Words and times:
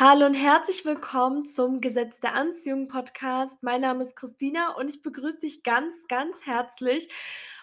Hallo 0.00 0.26
und 0.26 0.34
herzlich 0.34 0.84
willkommen 0.84 1.44
zum 1.44 1.80
Gesetz 1.80 2.20
der 2.20 2.36
Anziehung 2.36 2.86
Podcast. 2.86 3.60
Mein 3.64 3.80
Name 3.80 4.04
ist 4.04 4.14
Christina 4.14 4.76
und 4.76 4.88
ich 4.88 5.02
begrüße 5.02 5.40
dich 5.40 5.64
ganz, 5.64 5.92
ganz 6.06 6.46
herzlich. 6.46 7.08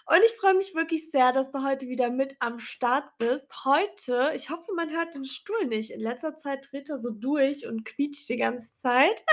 Und 0.05 0.19
ich 0.25 0.33
freue 0.33 0.53
mich 0.53 0.75
wirklich 0.75 1.11
sehr, 1.11 1.31
dass 1.31 1.49
du 1.51 1.63
heute 1.63 1.87
wieder 1.87 2.09
mit 2.09 2.35
am 2.41 2.59
Start 2.59 3.05
bist. 3.19 3.47
Heute, 3.63 4.33
ich 4.35 4.49
hoffe, 4.49 4.73
man 4.75 4.89
hört 4.89 5.15
den 5.15 5.23
Stuhl 5.23 5.65
nicht. 5.67 5.91
In 5.91 6.01
letzter 6.01 6.35
Zeit 6.35 6.67
dreht 6.69 6.89
er 6.89 6.99
so 6.99 7.09
durch 7.09 7.67
und 7.67 7.85
quietscht 7.85 8.27
die 8.27 8.35
ganze 8.35 8.75
Zeit. 8.75 9.23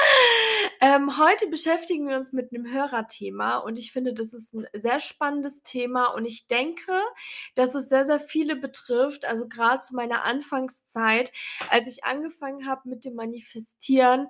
Ähm, 0.84 1.16
heute 1.16 1.46
beschäftigen 1.46 2.08
wir 2.08 2.16
uns 2.16 2.32
mit 2.32 2.52
einem 2.52 2.66
Hörerthema 2.66 3.58
und 3.58 3.78
ich 3.78 3.92
finde, 3.92 4.12
das 4.12 4.32
ist 4.32 4.52
ein 4.52 4.66
sehr 4.72 4.98
spannendes 4.98 5.62
Thema 5.62 6.06
und 6.06 6.26
ich 6.26 6.48
denke, 6.48 7.00
dass 7.54 7.76
es 7.76 7.88
sehr, 7.88 8.04
sehr 8.04 8.18
viele 8.18 8.56
betrifft. 8.56 9.24
Also 9.24 9.46
gerade 9.46 9.80
zu 9.82 9.94
meiner 9.94 10.24
Anfangszeit, 10.24 11.30
als 11.70 11.86
ich 11.86 12.02
angefangen 12.02 12.66
habe 12.66 12.88
mit 12.88 13.04
dem 13.04 13.14
Manifestieren, 13.14 14.26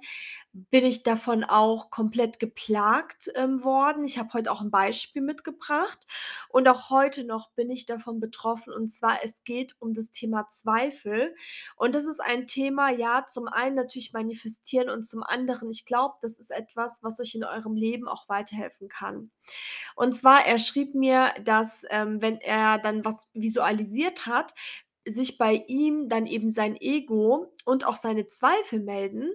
bin 0.52 0.84
ich 0.84 1.04
davon 1.04 1.42
auch 1.42 1.88
komplett 1.88 2.38
geplagt, 2.38 3.30
ähm, 3.34 3.64
worden. 3.64 4.04
Ich 4.04 4.18
habe 4.18 4.34
heute 4.34 4.52
auch 4.52 4.60
ein 4.60 4.70
Beispiel 4.70 5.22
mitgebracht 5.22 6.06
und 6.50 6.68
auch 6.68 6.90
heute 6.90 7.24
noch 7.24 7.50
bin 7.52 7.70
ich 7.70 7.86
davon 7.86 8.20
betroffen 8.20 8.74
und 8.74 8.88
zwar 8.88 9.24
es 9.24 9.42
geht 9.44 9.74
um 9.80 9.94
das 9.94 10.10
Thema 10.10 10.48
Zweifel 10.50 11.34
und 11.76 11.94
das 11.94 12.04
ist 12.04 12.20
ein 12.20 12.46
Thema, 12.46 12.90
ja, 12.90 13.24
zum 13.24 13.48
einen 13.48 13.76
natürlich 13.76 14.12
manifestieren 14.12 14.90
und 14.90 15.04
zum 15.04 15.22
anderen, 15.22 15.70
ich 15.70 15.86
glaube, 15.86 16.16
das 16.20 16.41
ist 16.42 16.50
etwas, 16.52 17.00
was 17.02 17.20
euch 17.20 17.34
in 17.36 17.44
eurem 17.44 17.76
Leben 17.76 18.08
auch 18.08 18.28
weiterhelfen 18.28 18.88
kann. 18.88 19.30
Und 19.96 20.14
zwar, 20.16 20.46
er 20.46 20.58
schrieb 20.58 20.94
mir, 20.94 21.32
dass, 21.44 21.84
ähm, 21.90 22.20
wenn 22.22 22.38
er 22.40 22.78
dann 22.78 23.04
was 23.04 23.28
visualisiert 23.34 24.26
hat, 24.26 24.54
sich 25.06 25.38
bei 25.38 25.64
ihm 25.66 26.08
dann 26.08 26.26
eben 26.26 26.52
sein 26.52 26.76
Ego 26.80 27.54
und 27.64 27.86
auch 27.86 27.96
seine 27.96 28.26
Zweifel 28.28 28.80
melden 28.80 29.32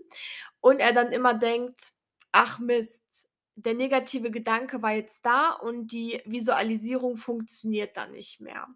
und 0.62 0.80
er 0.80 0.94
dann 0.94 1.12
immer 1.12 1.34
denkt: 1.34 1.94
„Ach 2.32 2.60
Mist, 2.60 3.30
der 3.56 3.74
negative 3.74 4.32
Gedanke 4.32 4.82
war 4.82 4.94
jetzt 4.94 5.26
da 5.26 5.52
und 5.52 5.92
die 5.92 6.22
Visualisierung 6.26 7.18
funktioniert 7.18 7.98
dann 7.98 8.12
nicht 8.12 8.40
mehr.“ 8.42 8.68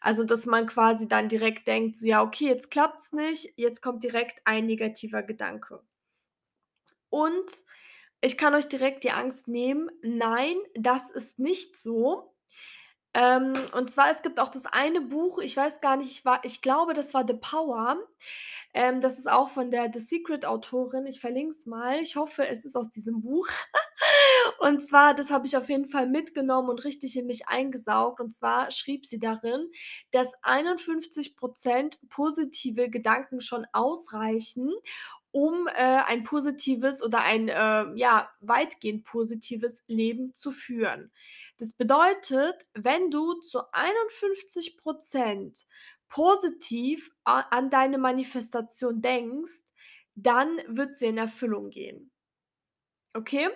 Also, 0.00 0.24
dass 0.24 0.46
man 0.46 0.66
quasi 0.66 1.08
dann 1.08 1.28
direkt 1.28 1.68
denkt, 1.68 1.98
so: 1.98 2.06
„Ja, 2.08 2.22
okay, 2.22 2.46
jetzt 2.48 2.70
klappt's 2.70 3.12
nicht, 3.12 3.54
jetzt 3.56 3.82
kommt 3.82 4.04
direkt 4.04 4.40
ein 4.46 4.66
negativer 4.66 5.22
Gedanke.“ 5.24 5.82
Und 7.14 7.46
ich 8.20 8.38
kann 8.38 8.54
euch 8.54 8.68
direkt 8.68 9.04
die 9.04 9.12
Angst 9.12 9.48
nehmen. 9.48 9.90
Nein, 10.02 10.56
das 10.74 11.10
ist 11.12 11.38
nicht 11.38 11.78
so. 11.80 12.34
Ähm, 13.14 13.54
und 13.74 13.90
zwar, 13.92 14.10
es 14.10 14.22
gibt 14.22 14.40
auch 14.40 14.48
das 14.48 14.66
eine 14.66 15.00
Buch, 15.00 15.38
ich 15.38 15.56
weiß 15.56 15.80
gar 15.80 15.96
nicht, 15.96 16.10
ich 16.10 16.24
war 16.24 16.40
ich 16.44 16.62
glaube, 16.62 16.94
das 16.94 17.14
war 17.14 17.24
„The 17.26 17.34
Power“. 17.34 17.98
Ähm, 18.74 19.00
das 19.00 19.18
ist 19.18 19.30
auch 19.30 19.50
von 19.50 19.70
der 19.70 19.90
The 19.92 20.00
Secret 20.00 20.46
Autorin. 20.46 21.06
Ich 21.06 21.20
verlinke 21.20 21.56
es 21.58 21.66
mal. 21.66 22.00
Ich 22.00 22.16
hoffe, 22.16 22.48
es 22.48 22.64
ist 22.64 22.76
aus 22.76 22.90
diesem 22.90 23.22
Buch. 23.22 23.48
Und 24.60 24.80
zwar, 24.86 25.14
das 25.14 25.30
habe 25.30 25.46
ich 25.46 25.56
auf 25.56 25.68
jeden 25.68 25.86
Fall 25.88 26.08
mitgenommen 26.08 26.68
und 26.70 26.84
richtig 26.84 27.16
in 27.16 27.26
mich 27.26 27.48
eingesaugt. 27.48 28.20
Und 28.20 28.34
zwar 28.34 28.70
schrieb 28.70 29.06
sie 29.06 29.18
darin, 29.18 29.70
dass 30.12 30.32
51% 30.42 31.98
positive 32.08 32.90
Gedanken 32.90 33.40
schon 33.40 33.66
ausreichen, 33.72 34.70
um, 35.34 35.66
äh, 35.66 35.72
ein 36.06 36.22
positives 36.22 37.02
oder 37.02 37.24
ein, 37.24 37.48
äh, 37.48 37.86
ja, 37.96 38.30
weitgehend 38.38 39.02
positives 39.02 39.82
Leben 39.88 40.32
zu 40.32 40.52
führen. 40.52 41.10
Das 41.58 41.72
bedeutet, 41.72 42.68
wenn 42.74 43.10
du 43.10 43.34
zu 43.40 43.58
51% 43.72 45.66
positiv 46.06 47.10
a 47.24 47.40
an 47.50 47.68
deine 47.68 47.98
Manifestation 47.98 49.02
denkst, 49.02 49.64
dann 50.14 50.60
wird 50.68 50.94
sie 50.96 51.06
in 51.06 51.18
Erfüllung 51.18 51.70
gehen. 51.70 52.12
Okay? 53.14 53.48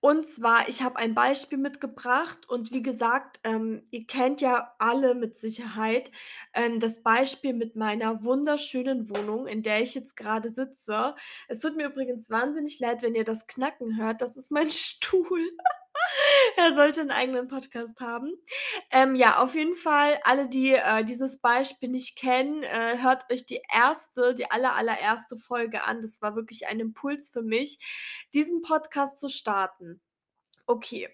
Und 0.00 0.26
zwar, 0.26 0.66
ich 0.68 0.82
habe 0.82 0.96
ein 0.96 1.14
Beispiel 1.14 1.58
mitgebracht 1.58 2.48
und 2.48 2.72
wie 2.72 2.82
gesagt, 2.82 3.38
ähm, 3.44 3.82
ihr 3.90 4.06
kennt 4.06 4.40
ja 4.40 4.74
alle 4.78 5.14
mit 5.14 5.36
Sicherheit, 5.36 6.10
ähm, 6.54 6.80
das 6.80 7.02
Beispiel 7.02 7.52
mit 7.52 7.76
meiner 7.76 8.24
wunderschönen 8.24 9.10
Wohnung, 9.10 9.46
in 9.46 9.62
der 9.62 9.82
ich 9.82 9.94
jetzt 9.94 10.16
gerade 10.16 10.48
sitze. 10.48 11.14
Es 11.48 11.58
tut 11.58 11.76
mir 11.76 11.86
übrigens 11.88 12.30
wahnsinnig 12.30 12.80
leid, 12.80 13.02
wenn 13.02 13.14
ihr 13.14 13.24
das 13.24 13.46
Knacken 13.46 13.98
hört. 13.98 14.22
Das 14.22 14.36
ist 14.38 14.50
mein 14.50 14.70
Stuhl. 14.70 15.50
Er 16.56 16.74
sollte 16.74 17.00
'n 17.02 17.10
eigenen 17.10 17.48
Podcast 17.48 18.00
haben. 18.00 18.32
Ähm, 18.90 19.14
ja, 19.14 19.38
auf 19.42 19.54
jeden 19.54 19.76
Fall, 19.76 20.18
alle, 20.24 20.48
die, 20.48 20.72
äh, 20.74 21.04
dieses 21.04 21.38
Beispiel 21.40 21.88
nicht 21.90 22.16
kennen, 22.16 22.62
äh, 22.64 22.98
hört 23.02 23.30
euch 23.32 23.46
die 23.46 23.60
erste, 23.74 24.34
die 24.34 24.50
aller 24.50 24.74
allererste 24.76 25.36
Folge 25.36 25.84
an. 25.84 26.02
Das 26.02 26.22
war 26.22 26.36
wirklich 26.36 26.68
ein 26.68 26.80
Impuls 26.80 27.30
für 27.30 27.42
mich, 27.42 27.78
diesen 28.34 28.62
Podcast 28.62 29.18
zu 29.18 29.28
starten. 29.28 30.00
Okay. 30.66 31.08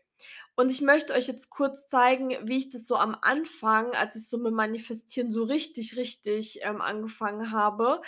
Und 0.57 0.71
ich 0.71 0.83
möchte 0.83 1.15
euch 1.15 1.29
jetzt 1.29 1.51
kurz 1.51 1.87
zeigen, 1.89 2.31
wie 2.45 2.59
ich 2.59 2.71
das 2.71 2.87
so 2.87 2.97
am 2.97 3.17
Anfang, 3.23 3.93
als 3.95 4.17
ich 4.17 4.29
so 4.29 4.39
mit 4.39 4.55
Manifestieren 4.55 5.31
so 5.33 5.45
richtig, 5.45 5.97
richtig, 5.97 6.61
ähm, 6.65 6.81
angefangen 6.83 7.53
habe, 7.53 8.03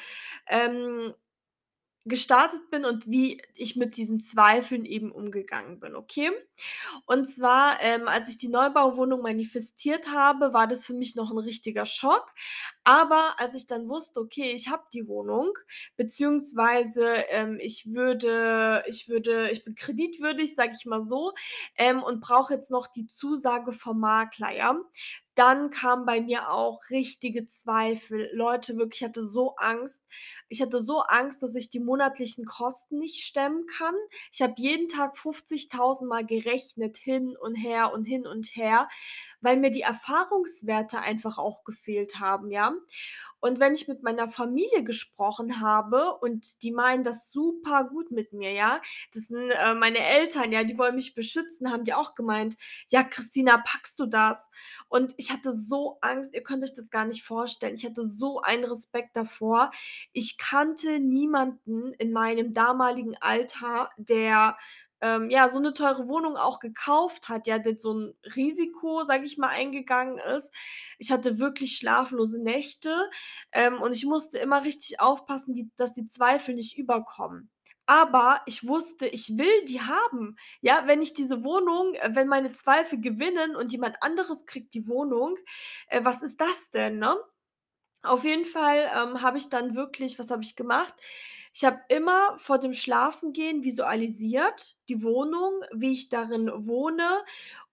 ähm 0.48 1.14
gestartet 2.08 2.70
bin 2.70 2.84
und 2.84 3.08
wie 3.10 3.40
ich 3.54 3.76
mit 3.76 3.96
diesen 3.96 4.20
Zweifeln 4.20 4.84
eben 4.86 5.12
umgegangen 5.12 5.80
bin, 5.80 5.94
okay? 5.96 6.30
Und 7.06 7.24
zwar, 7.26 7.80
ähm, 7.82 8.08
als 8.08 8.28
ich 8.30 8.38
die 8.38 8.48
Neubauwohnung 8.48 9.22
manifestiert 9.22 10.10
habe, 10.12 10.52
war 10.52 10.66
das 10.68 10.84
für 10.84 10.94
mich 10.94 11.14
noch 11.16 11.30
'n 11.32 11.38
richtiger 11.38 11.86
Schock. 11.86 12.32
Aber 12.84 13.34
als 13.38 13.54
ich 13.54 13.66
dann 13.66 13.88
wusste: 13.88 14.20
„Okay, 14.20 14.52
ich 14.52 14.68
habe 14.68 14.84
die 14.92 15.08
Wohnung, 15.08 15.52
beziehungsweise, 15.96 17.06
ähm, 17.30 17.58
ich 17.60 17.92
würde 17.94 18.84
ich 18.88 19.08
würde 19.08 19.50
ich 19.50 19.64
bin 19.64 19.74
kreditwürdig, 19.74 20.54
sage 20.56 20.72
ich 20.78 20.86
mal 20.86 21.02
so, 21.04 21.32
ähm, 21.76 22.02
und 22.02 22.20
brauche 22.20 22.54
jetzt 22.54 22.70
noch 22.70 22.86
die 22.88 23.06
Zusage 23.06 23.72
vom 23.72 24.00
Makler“, 24.00 24.52
ja? 24.56 24.76
Dann 25.38 25.70
kamen 25.70 26.04
bei 26.04 26.20
mir 26.20 26.50
auch 26.50 26.80
richtige 26.90 27.46
Zweifel. 27.46 28.28
Leute, 28.32 28.76
wirklich, 28.76 29.02
ich 29.02 29.06
hatte 29.08 29.22
so 29.22 29.54
Angst. 29.54 30.02
Ich 30.48 30.60
hatte 30.60 30.80
so 30.80 31.02
Angst, 31.02 31.44
dass 31.44 31.54
ich 31.54 31.70
die 31.70 31.78
monatlichen 31.78 32.44
Kosten 32.44 32.98
nicht 32.98 33.24
stemmen 33.24 33.64
kann. 33.66 33.94
Ich 34.32 34.42
habe 34.42 34.54
jeden 34.56 34.88
Tag 34.88 35.16
50.000 35.16 36.08
Mal 36.08 36.26
gerechnet, 36.26 36.96
hin 36.98 37.36
und 37.40 37.54
her 37.54 37.92
und 37.92 38.04
hin 38.04 38.26
und 38.26 38.48
her, 38.56 38.88
weil 39.40 39.56
mir 39.58 39.70
die 39.70 39.82
Erfahrungswerte 39.82 40.98
einfach 41.00 41.38
auch 41.38 41.62
gefehlt 41.62 42.18
haben, 42.18 42.50
ja? 42.50 42.74
Und 43.40 43.60
wenn 43.60 43.74
ich 43.74 43.88
mit 43.88 44.02
meiner 44.02 44.28
Familie 44.28 44.82
gesprochen 44.84 45.60
habe 45.60 46.14
und 46.20 46.62
die 46.62 46.72
meinen 46.72 47.04
das 47.04 47.30
super 47.30 47.84
gut 47.84 48.10
mit 48.10 48.32
mir, 48.32 48.52
ja? 48.52 48.80
Das 49.14 49.24
sind, 49.24 49.50
äh, 49.50 49.74
meine 49.74 49.98
Eltern, 49.98 50.52
ja, 50.52 50.64
die 50.64 50.78
wollen 50.78 50.94
mich 50.96 51.14
beschützen, 51.14 51.70
haben 51.70 51.84
die 51.84 51.94
auch 51.94 52.14
gemeint: 52.14 52.56
„Ja, 52.88 53.02
Christina, 53.04 53.58
packst 53.58 53.98
du 53.98 54.06
das?“ 54.06 54.48
Und 54.88 55.14
ich 55.16 55.30
hatte 55.32 55.52
so 55.52 55.98
Angst, 56.00 56.34
ihr 56.34 56.42
könnt 56.42 56.64
euch 56.64 56.74
das 56.74 56.90
gar 56.90 57.04
nicht 57.04 57.22
vorstellen. 57.24 57.74
Ich 57.74 57.84
hatte 57.84 58.02
so 58.04 58.40
einen 58.40 58.64
Respekt 58.64 59.16
davor. 59.16 59.70
Ich 60.12 60.38
kannte 60.38 61.00
niemanden 61.00 61.92
in 61.94 62.12
meinem 62.12 62.54
damaligen 62.54 63.16
Alter, 63.20 63.90
der 63.96 64.56
ähm, 65.02 65.30
ja, 65.30 65.48
so 65.48 65.58
'ne 65.60 65.74
teure 65.74 66.08
Wohnung 66.08 66.36
auch 66.36 66.60
gekauft 66.60 67.28
hat, 67.28 67.46
ja, 67.46 67.58
so 67.78 67.92
'n 67.92 68.14
Risiko, 68.36 69.04
sage 69.04 69.24
ich 69.26 69.38
mal, 69.38 69.48
eingegangen 69.50 70.18
ist. 70.36 70.52
Ich 70.98 71.10
hatte 71.12 71.38
wirklich 71.38 71.76
schlaflose 71.76 72.40
Nächte, 72.42 72.94
ähm, 73.52 73.80
und 73.82 73.94
ich 73.94 74.04
musste 74.06 74.38
immer 74.38 74.64
richtig 74.64 75.00
aufpassen, 75.00 75.54
die 75.54 75.70
dass 75.76 75.92
die 75.94 76.06
Zweifel 76.08 76.54
nicht 76.54 76.76
überkommen. 76.78 77.50
Aber 77.86 78.42
ich 78.46 78.66
wusste, 78.68 79.06
ich 79.06 79.38
will 79.38 79.64
die 79.66 79.80
haben. 79.80 80.36
Ja, 80.60 80.82
wenn 80.86 81.00
ich 81.02 81.14
diese 81.14 81.42
Wohnung 81.44 81.94
äh, 81.94 82.10
wenn 82.14 82.28
meine 82.28 82.52
Zweifel 82.52 83.00
gewinnen 83.00 83.56
und 83.56 83.72
jemand 83.72 84.02
anderes 84.02 84.44
kriegt 84.46 84.74
die 84.74 84.86
Wohnung, 84.88 85.36
äh, 85.88 86.00
was 86.04 86.22
ist 86.22 86.40
das 86.40 86.70
denn, 86.70 86.98
ne? 86.98 87.16
Auf 88.08 88.24
jeden 88.24 88.44
Fall, 88.44 88.78
ähm, 88.96 89.22
habe 89.22 89.38
ich 89.38 89.48
dann 89.48 89.74
wirklich 89.74 90.18
was 90.18 90.30
habe 90.30 90.42
ich 90.42 90.56
gemacht? 90.56 90.94
Ich 91.54 91.64
habe 91.64 91.80
immer 91.88 92.36
vor 92.38 92.58
dem 92.58 92.72
Schlafengehen 92.72 93.64
visualisiert, 93.64 94.76
die 94.88 95.02
Wohnung, 95.02 95.62
wie 95.72 95.92
ich 95.92 96.08
darin 96.08 96.50
wohne 96.54 97.24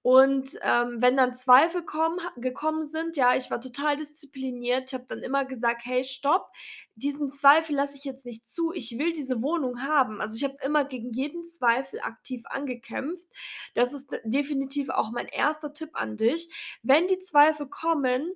und, 0.02 0.58
ähm, 0.64 0.98
wenn 1.02 1.18
dann 1.18 1.34
Zweifel 1.36 1.84
kommen 1.84 2.20
gekommen 2.38 2.84
sind, 2.84 3.16
ja, 3.18 3.36
ich 3.36 3.50
war 3.52 3.60
total 3.62 3.96
diszipliniert. 3.98 4.86
Ich 4.90 4.94
habe 4.94 5.06
dann 5.08 5.20
immer 5.24 5.46
gesagt: 5.46 5.82
„Hey, 5.86 6.04
stopp, 6.04 6.52
diesen 6.96 7.32
Zweifel 7.32 7.76
lasse 7.76 7.98
ich 7.98 8.04
jetzt 8.06 8.26
nicht 8.26 8.48
zu. 8.50 8.72
Ich 8.74 8.98
will 9.00 9.14
diese 9.14 9.42
Wohnung 9.42 9.82
haben.“ 9.84 10.22
Also, 10.22 10.36
ich 10.38 10.44
habe 10.44 10.58
immer 10.64 10.86
gegen 10.86 11.12
jeden 11.12 11.44
Zweifel 11.46 12.00
aktiv 12.02 12.44
angekämpft. 12.46 13.28
Das 13.74 13.94
ist 13.94 14.08
definitiv 14.26 14.90
auch 14.90 15.12
mein 15.12 15.28
erster 15.28 15.74
Tipp 15.74 15.92
an 15.94 16.18
dich. 16.18 16.50
Wenn 16.84 17.08
die 17.08 17.20
Zweifel 17.20 17.68
kommen, 17.68 18.32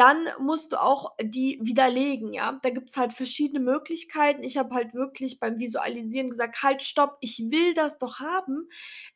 dann 0.00 0.28
musst 0.40 0.72
du 0.72 0.82
auch 0.82 1.14
die 1.22 1.58
widerlegen, 1.62 2.32
ja? 2.32 2.58
Da 2.62 2.70
gibt's 2.70 2.96
halt 2.96 3.12
verschiedene 3.12 3.60
Möglichkeiten. 3.60 4.42
Ich 4.42 4.58
habe 4.58 4.74
halt 4.74 4.94
wirklich 4.94 5.40
beim 5.40 5.58
Visualisieren 5.60 6.30
gesagt: 6.30 6.62
„Halt, 6.62 6.82
stopp, 6.82 7.18
ich 7.20 7.38
will 7.50 7.74
das 7.74 7.98
doch 7.98 8.20
haben. 8.20 8.68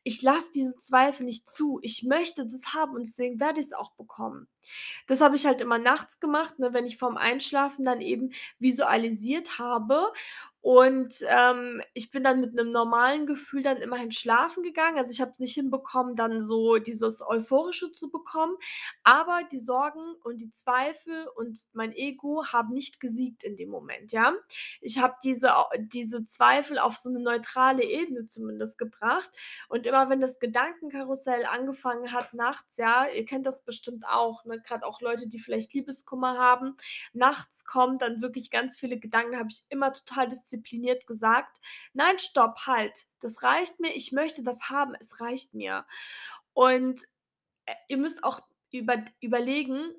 Ich 0.03 0.21
lasse 0.21 0.51
diese 0.55 0.77
Zweifel 0.79 1.25
nicht 1.25 1.49
zu. 1.49 1.79
Ich 1.81 2.03
möchte 2.03 2.45
das 2.45 2.73
haben 2.73 2.93
und 2.95 3.07
deswegen 3.07 3.39
werde 3.39 3.59
ich's 3.59 3.73
auch 3.73 3.91
bekommen.“ 3.95 4.47
Das 5.07 5.21
habe 5.21 5.35
ich 5.35 5.45
halt 5.45 5.61
immer 5.61 5.77
nachts 5.79 6.19
gemacht, 6.19 6.59
ne, 6.59 6.73
wenn 6.73 6.85
ich 6.85 6.97
vorm 6.97 7.17
Einschlafen 7.17 7.83
dann 7.85 8.01
eben 8.01 8.31
visualisiert 8.59 9.59
habe 9.59 10.11
und, 10.65 11.19
ähm, 11.29 11.79
ich 11.93 12.09
bin 12.09 12.23
dann 12.23 12.41
mit 12.41 12.55
'nem 12.55 12.71
normalen 12.71 13.27
Gefühl 13.27 13.61
dann 13.61 13.77
immerhin 13.77 14.11
schlafen 14.11 14.63
gegangen. 14.63 14.97
Also, 14.97 15.11
ich 15.11 15.21
habe 15.21 15.29
es 15.31 15.37
nicht 15.39 15.53
hinbekommen, 15.53 16.15
dann 16.15 16.41
so 16.41 16.77
dieses 16.77 17.21
Euphorische 17.21 17.91
zu 17.91 18.09
bekommen, 18.09 18.55
aber 19.03 19.41
die 19.51 19.59
Sorgen 19.59 20.15
und 20.23 20.41
die 20.41 20.49
Zweifel 20.49 21.27
und 21.35 21.59
mein 21.73 21.91
Ego 21.93 22.45
haben 22.47 22.73
nicht 22.73 22.99
gesiegt 22.99 23.43
in 23.43 23.55
dem 23.57 23.69
Moment, 23.69 24.11
ja? 24.11 24.33
Ich 24.81 24.97
habe 24.97 25.13
diese 25.23 25.53
diese 25.77 26.25
Zweifel 26.25 26.79
auf 26.79 26.97
so 26.97 27.11
'ne 27.11 27.19
neutrale 27.19 27.83
Ebene 27.83 28.25
zumindest 28.25 28.79
gebracht 28.79 29.29
und 29.69 29.85
immer 29.85 30.09
wenn 30.09 30.19
das 30.19 30.39
Gedankenkarussell 30.39 31.45
angefangen 31.45 32.11
hat 32.11 32.33
nachts, 32.33 32.77
ja, 32.77 33.05
ihr 33.15 33.25
kennt 33.25 33.45
das 33.45 33.61
bestimmt 33.63 34.03
auch, 34.07 34.45
ne, 34.45 34.59
grad 34.61 34.83
auch 34.83 34.99
Leute, 35.01 35.29
die 35.29 35.37
vielleicht 35.39 35.75
Liebeskummer 35.75 36.39
haben. 36.39 36.75
Nachts 37.13 37.65
kommen 37.65 37.97
dann 37.99 38.23
wirklich 38.23 38.49
ganz 38.49 38.79
viele 38.79 38.97
Gedanken, 38.97 39.37
habe 39.37 39.49
ich 39.51 39.63
immer 39.69 39.93
total 39.93 40.27
diszipliniert 40.27 40.54
gesagt: 41.07 41.59
„Nein, 41.93 42.19
stopp, 42.19 42.59
halt. 42.67 43.07
Das 43.21 43.43
reicht 43.43 43.79
mir. 43.79 43.95
Ich 43.95 44.11
möchte 44.11 44.43
das 44.43 44.69
haben. 44.69 44.95
Es 44.99 45.19
reicht 45.21 45.53
mir.“ 45.53 45.85
Und, 46.53 47.01
äh, 47.65 47.75
ihr 47.89 47.97
müsst 47.97 48.23
auch 48.23 48.41
über 48.71 49.05
überlegen, 49.21 49.93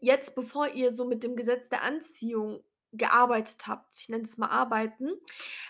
jetzt, 0.00 0.34
bevor 0.34 0.68
ihr 0.68 0.90
so 0.90 1.04
mit 1.06 1.22
dem 1.24 1.36
Gesetz 1.36 1.68
der 1.68 1.82
Anziehung 1.82 2.62
gearbeitet 2.92 3.66
habt, 3.66 3.96
ich 3.98 4.08
nenne 4.08 4.24
es 4.24 4.38
mal 4.38 4.48
arbeiten, 4.48 5.10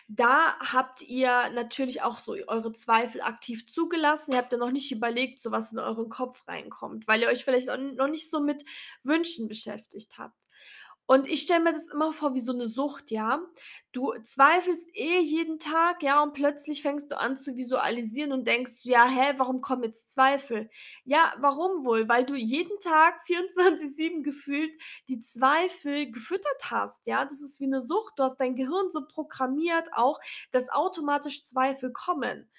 da 0.08 0.56
habt 0.60 1.02
ihr 1.02 1.50
natürlich 1.50 2.02
auch 2.02 2.18
so 2.20 2.32
eure 2.46 2.72
Zweifel 2.72 3.20
aktiv 3.22 3.66
zugelassen. 3.66 4.32
Ihr 4.32 4.38
habt 4.38 4.52
ja 4.52 4.58
noch 4.58 4.70
nicht 4.70 4.92
überlegt, 4.92 5.40
so 5.40 5.50
was 5.50 5.72
in 5.72 5.78
euren 5.78 6.08
Kopf 6.08 6.46
reinkommt, 6.48 7.08
weil 7.08 7.22
ihr 7.22 7.28
euch 7.28 7.44
vielleicht 7.44 7.68
noch 7.68 8.08
nicht 8.08 8.30
so 8.30 8.40
mit 8.40 8.64
Wünschen 9.02 9.48
beschäftigt 9.48 10.18
habt. 10.18 10.36
Und 11.08 11.28
ich 11.28 11.42
stelle 11.42 11.60
mir 11.62 11.72
das 11.72 11.88
immer 11.92 12.12
vor 12.12 12.34
wie 12.34 12.40
so 12.40 12.52
'ne 12.52 12.66
Sucht, 12.66 13.12
ja? 13.12 13.40
Du 13.92 14.12
zweifelst 14.24 14.88
eh 14.94 15.20
jeden 15.20 15.60
Tag, 15.60 16.02
ja, 16.02 16.20
und 16.20 16.32
plötzlich 16.34 16.82
fängst 16.82 17.12
du 17.12 17.18
an 17.18 17.36
zu 17.36 17.54
visualisieren 17.56 18.32
und 18.32 18.46
denkst: 18.48 18.80
„Ja, 18.82 19.06
hä, 19.06 19.34
warum 19.36 19.60
kommen 19.60 19.84
jetzt 19.84 20.10
Zweifel?“ 20.10 20.68
Ja, 21.04 21.32
warum 21.38 21.84
wohl? 21.84 22.08
Weil 22.08 22.24
du 22.26 22.34
jeden 22.34 22.76
Tag 22.80 23.20
24/7 23.26 24.24
gefühlt 24.24 24.72
die 25.08 25.20
Zweifel 25.20 26.10
gefüttert 26.10 26.70
hast, 26.70 27.06
ja? 27.06 27.24
Das 27.24 27.40
ist 27.40 27.60
wie 27.60 27.68
'ne 27.68 27.80
Sucht. 27.80 28.14
Du 28.18 28.24
hast 28.24 28.38
dein 28.38 28.56
Gehirn 28.56 28.90
so 28.90 29.06
programmiert 29.06 29.88
auch, 29.92 30.18
dass 30.50 30.68
automatisch 30.70 31.44
Zweifel 31.44 31.92
kommen. 31.92 32.50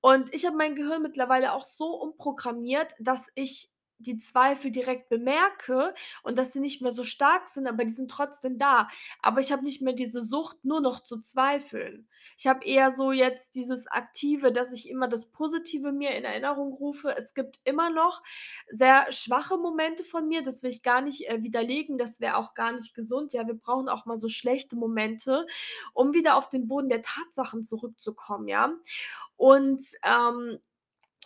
Und 0.00 0.32
ich 0.34 0.46
habe 0.46 0.56
mein 0.56 0.74
Gehirn 0.76 1.02
mittlerweile 1.02 1.52
auch 1.54 1.64
so 1.64 1.86
umprogrammiert, 2.00 2.94
dass 3.00 3.28
ich 3.34 3.68
die 4.06 4.18
Zweifel 4.18 4.70
direkt 4.70 5.08
bemerke 5.08 5.94
und 6.22 6.38
dass 6.38 6.52
sie 6.52 6.60
nicht 6.60 6.82
mehr 6.82 6.92
so 6.92 7.04
stark 7.04 7.48
sind, 7.48 7.66
aber 7.66 7.84
die 7.84 7.92
sind 7.92 8.10
trotzdem 8.10 8.58
da. 8.58 8.88
Aber 9.22 9.40
ich 9.40 9.52
habe 9.52 9.64
nicht 9.64 9.82
mehr 9.82 9.92
diese 9.94 10.22
Sucht, 10.22 10.64
nur 10.64 10.80
noch 10.80 11.00
zu 11.02 11.20
zweifeln. 11.20 12.08
Ich 12.38 12.46
habe 12.46 12.64
eher 12.64 12.90
so 12.90 13.12
jetzt 13.12 13.54
dieses 13.54 13.86
Aktive, 13.86 14.52
dass 14.52 14.72
ich 14.72 14.88
immer 14.88 15.08
das 15.08 15.26
Positive 15.26 15.92
mir 15.92 16.10
in 16.14 16.24
Erinnerung 16.24 16.72
rufe. 16.74 17.14
Es 17.16 17.34
gibt 17.34 17.60
immer 17.64 17.90
noch 17.90 18.22
sehr 18.68 19.10
schwache 19.12 19.56
Momente 19.58 20.04
von 20.04 20.28
mir, 20.28 20.42
das 20.42 20.62
will 20.62 20.70
ich 20.70 20.82
gar 20.82 21.00
nicht, 21.00 21.28
äh, 21.28 21.42
widerlegen. 21.42 21.98
Das 21.98 22.20
wäre 22.20 22.36
auch 22.36 22.54
gar 22.54 22.72
nicht 22.72 22.94
gesund. 22.94 23.32
Ja, 23.32 23.46
wir 23.46 23.54
brauchen 23.54 23.88
auch 23.88 24.06
mal 24.06 24.16
so 24.16 24.28
schlechte 24.28 24.76
Momente, 24.76 25.46
um 25.94 26.14
wieder 26.14 26.36
auf 26.36 26.48
den 26.48 26.68
Boden 26.68 26.88
der 26.88 27.02
Tatsachen 27.02 27.64
zurückzukommen, 27.64 28.48
ja? 28.48 28.72
Und, 29.36 29.82
ähm, 30.04 30.58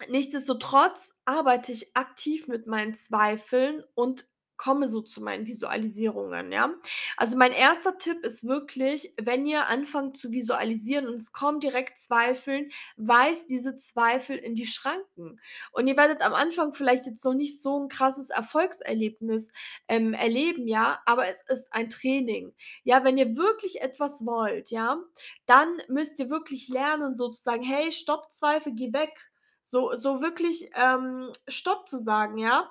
nichtsdestotrotz 0.08 1.13
arbeite 1.26 1.72
ich 1.72 1.96
aktiv 1.96 2.48
mit 2.48 2.66
meinen 2.66 2.94
Zweifeln 2.94 3.82
und 3.94 4.26
komme 4.56 4.86
so 4.86 5.02
zu 5.02 5.20
meinen 5.20 5.46
Visualisierungen, 5.46 6.52
ja? 6.52 6.72
Also, 7.16 7.36
mein 7.36 7.50
1. 7.52 7.98
Tipp 7.98 8.24
ist 8.24 8.44
wirklich, 8.46 9.12
wenn 9.20 9.44
ihr 9.46 9.66
anfangt 9.68 10.16
zu 10.16 10.30
visualisieren 10.32 11.08
und 11.08 11.16
es 11.16 11.32
kommen 11.32 11.58
direkt 11.58 11.98
Zweifeln, 11.98 12.70
weist 12.96 13.50
diese 13.50 13.76
Zweifel 13.76 14.36
in 14.38 14.54
die 14.54 14.66
Schranken. 14.66 15.40
Und 15.72 15.88
ihr 15.88 15.96
werdet 15.96 16.22
am 16.22 16.34
Anfang 16.34 16.72
vielleicht 16.72 17.04
jetzt 17.06 17.24
noch 17.24 17.34
nicht 17.34 17.60
so 17.62 17.76
'n 17.82 17.88
krasses 17.88 18.30
Erfolgserlebnis, 18.30 19.50
ähm, 19.88 20.14
erleben, 20.14 20.68
ja, 20.68 21.00
aber 21.04 21.26
es 21.28 21.42
ist 21.48 21.72
ein 21.72 21.88
Training. 21.90 22.54
Ja, 22.84 23.02
wenn 23.04 23.18
ihr 23.18 23.36
wirklich 23.36 23.82
etwas 23.82 24.24
wollt, 24.24 24.70
ja, 24.70 24.98
dann 25.46 25.82
müsst 25.88 26.20
ihr 26.20 26.30
wirklich 26.30 26.68
lernen, 26.68 27.16
so 27.16 27.28
zu 27.30 27.42
sagen: 27.42 27.64
„Hey, 27.64 27.90
stopp, 27.90 28.32
Zweifel, 28.32 28.72
geh 28.74 28.92
weg.“ 28.92 29.30
So 29.66 29.96
so 29.96 30.20
wirklich, 30.20 30.68
ähm, 30.74 31.32
stopp 31.48 31.88
zu 31.88 31.98
sagen, 31.98 32.36
ja? 32.36 32.70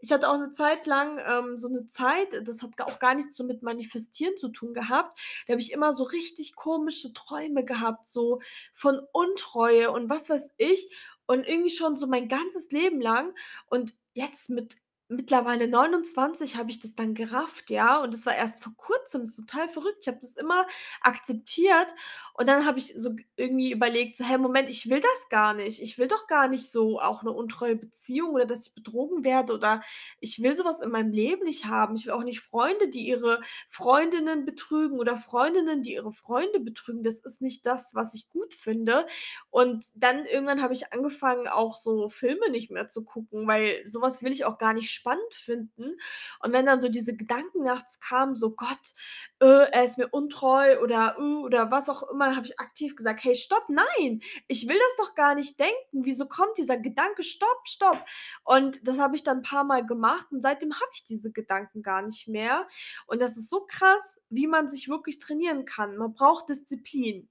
Ich 0.00 0.10
hatte 0.10 0.28
auch 0.28 0.36
'ne 0.36 0.52
Zeit 0.52 0.86
lang, 0.86 1.20
ähm, 1.24 1.56
so 1.56 1.68
'ne 1.68 1.86
Zeit, 1.86 2.28
das 2.48 2.62
hat 2.62 2.80
auch 2.82 2.98
gar 2.98 3.14
nichts 3.14 3.36
so 3.36 3.44
mit 3.44 3.62
Manifestieren 3.62 4.36
zu 4.36 4.48
tun 4.48 4.74
gehabt. 4.74 5.16
Da 5.46 5.52
habe 5.52 5.60
ich 5.60 5.70
immer 5.72 5.92
so 5.92 6.02
richtig 6.02 6.56
komische 6.56 7.12
Träume 7.12 7.64
gehabt, 7.64 8.08
so 8.08 8.40
von 8.74 9.00
Untreue 9.12 9.92
und 9.92 10.10
was 10.10 10.28
weiß 10.28 10.50
ich 10.56 10.92
und 11.26 11.46
irgendwie 11.46 11.70
schon 11.70 11.94
so 11.96 12.08
mein 12.08 12.26
ganzes 12.26 12.72
Leben 12.72 13.00
lang. 13.00 13.32
Und 13.66 13.94
jetzt 14.14 14.50
mit 14.50 14.74
mittlerweile 15.16 15.68
29 15.68 16.56
habe 16.56 16.70
ich 16.70 16.80
das 16.80 16.94
dann 16.94 17.14
gerafft, 17.14 17.70
ja? 17.70 18.00
Und 18.02 18.14
das 18.14 18.26
war 18.26 18.34
erst 18.34 18.62
vor 18.62 18.72
Kurzem, 18.76 19.22
ist 19.22 19.36
total 19.36 19.68
verrückt. 19.68 19.98
Ich 20.02 20.08
habe 20.08 20.18
das 20.20 20.36
immer 20.36 20.66
akzeptiert 21.00 21.94
und 22.34 22.48
dann 22.48 22.66
habe 22.66 22.78
ich 22.78 22.94
so 22.96 23.10
irgendwie 23.36 23.70
überlegt, 23.72 24.16
so: 24.16 24.24
„Hey, 24.24 24.38
Moment, 24.38 24.68
ich 24.70 24.88
will 24.90 25.00
das 25.00 25.28
gar 25.30 25.54
nicht. 25.54 25.80
Ich 25.82 25.98
will 25.98 26.08
doch 26.08 26.26
gar 26.26 26.48
nicht 26.48 26.70
so 26.70 26.98
auch 27.00 27.22
'ne 27.22 27.30
untreue 27.32 27.76
Beziehung 27.76 28.30
oder 28.30 28.46
dass 28.46 28.66
ich 28.66 28.74
betrogen 28.74 29.24
werde 29.24 29.52
oder 29.54 29.82
ich 30.20 30.42
will 30.42 30.54
so 30.56 30.64
was 30.64 30.80
in 30.80 30.90
meinem 30.90 31.12
Leben 31.12 31.44
nicht 31.44 31.66
haben. 31.66 31.96
Ich 31.96 32.06
will 32.06 32.12
auch 32.12 32.24
nicht 32.24 32.40
Freunde, 32.40 32.88
die 32.88 33.06
ihre 33.06 33.40
Freundinnen 33.68 34.44
betrügen 34.44 34.98
oder 34.98 35.16
Freundinnen, 35.16 35.82
die 35.82 35.94
ihre 35.94 36.12
Freunde 36.12 36.60
betrügen. 36.60 37.02
Das 37.02 37.20
ist 37.20 37.40
nicht 37.42 37.66
das, 37.66 37.94
was 37.94 38.14
ich 38.14 38.28
gut 38.30 38.54
finde.“ 38.54 39.06
Und 39.50 39.86
dann 39.96 40.24
irgendwann 40.26 40.62
habe 40.62 40.72
ich 40.74 40.92
angefangen, 40.92 41.48
auch 41.48 41.76
so 41.76 42.08
Filme 42.08 42.50
nicht 42.50 42.70
mehr 42.70 42.88
zu 42.88 43.04
gucken, 43.04 43.46
weil 43.46 43.84
so 43.86 44.00
was 44.00 44.22
will 44.22 44.32
ich 44.32 44.44
auch 44.44 44.58
gar 44.58 44.72
nicht 44.72 44.90
spannend 45.02 45.34
finden. 45.34 45.96
Und 46.40 46.52
wenn 46.52 46.66
dann 46.66 46.80
so 46.80 46.88
diese 46.88 47.16
Gedanken 47.16 47.62
nachts 47.64 48.00
kamen, 48.00 48.34
so: 48.34 48.50
„Gott, 48.50 48.92
äh, 49.40 49.70
er 49.72 49.84
ist 49.84 49.98
mir 49.98 50.08
untreu“ 50.08 50.78
oder, 50.80 51.16
äh, 51.18 51.22
oder 51.22 51.70
was 51.70 51.88
auch 51.88 52.02
immer, 52.10 52.36
habe 52.36 52.46
ich 52.46 52.58
aktiv 52.60 52.96
gesagt: 52.96 53.24
„Hey, 53.24 53.34
stopp, 53.34 53.64
nein, 53.68 54.20
ich 54.48 54.68
will 54.68 54.78
das 54.78 55.06
doch 55.06 55.14
gar 55.14 55.34
nicht 55.34 55.58
denken. 55.58 56.04
Wieso 56.04 56.26
kommt 56.26 56.58
dieser 56.58 56.76
Gedanke? 56.78 57.22
Stopp, 57.22 57.60
stopp.“ 57.66 58.04
Und 58.44 58.86
das 58.86 58.98
habe 58.98 59.16
ich 59.16 59.22
dann 59.24 59.42
paarmal 59.42 59.84
gemacht 59.86 60.26
und 60.30 60.42
seitdem 60.42 60.72
habe 60.74 60.90
ich 60.94 61.04
diese 61.04 61.32
Gedanken 61.32 61.82
gar 61.82 62.02
nicht 62.02 62.28
mehr. 62.28 62.66
Und 63.06 63.20
das 63.20 63.36
ist 63.36 63.48
so 63.50 63.64
krass, 63.66 64.20
wie 64.30 64.46
man 64.46 64.68
sich 64.68 64.88
wirklich 64.88 65.18
trainieren 65.18 65.64
kann. 65.64 65.96
Man 65.96 66.14
braucht 66.14 66.48
Disziplin. 66.48 67.28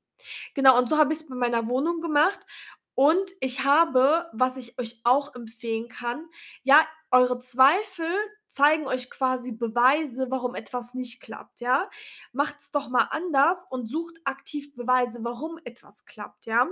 Genau, 0.54 0.78
und 0.78 0.90
so 0.90 0.98
habe 0.98 1.14
ich's 1.14 1.28
bei 1.28 1.36
meiner 1.36 1.68
Wohnung 1.68 2.02
gemacht 2.02 2.40
und 2.96 3.32
ich 3.40 3.64
habe, 3.64 4.30
was 4.34 4.58
ich 4.58 4.78
euch 4.80 5.00
auch 5.04 5.34
empfehlen 5.36 5.88
kann 5.88 6.28
ja, 6.64 6.86
eure 7.12 7.40
Zweifel 7.40 8.08
zeigen 8.48 8.86
euch 8.86 9.10
quasi 9.10 9.54
Beweise, 9.54 10.28
warum 10.30 10.56
etwas 10.56 10.94
nicht 10.94 11.22
klappt, 11.22 11.62
ja? 11.62 11.90
Macht's 12.34 12.72
doch 12.72 12.90
mal 12.90 13.08
anders 13.12 13.66
und 13.70 13.88
sucht 13.88 14.16
aktiv 14.26 14.76
Beweise, 14.76 15.20
warum 15.24 15.58
etwas 15.64 16.06
klappt, 16.06 16.46
ja? 16.46 16.68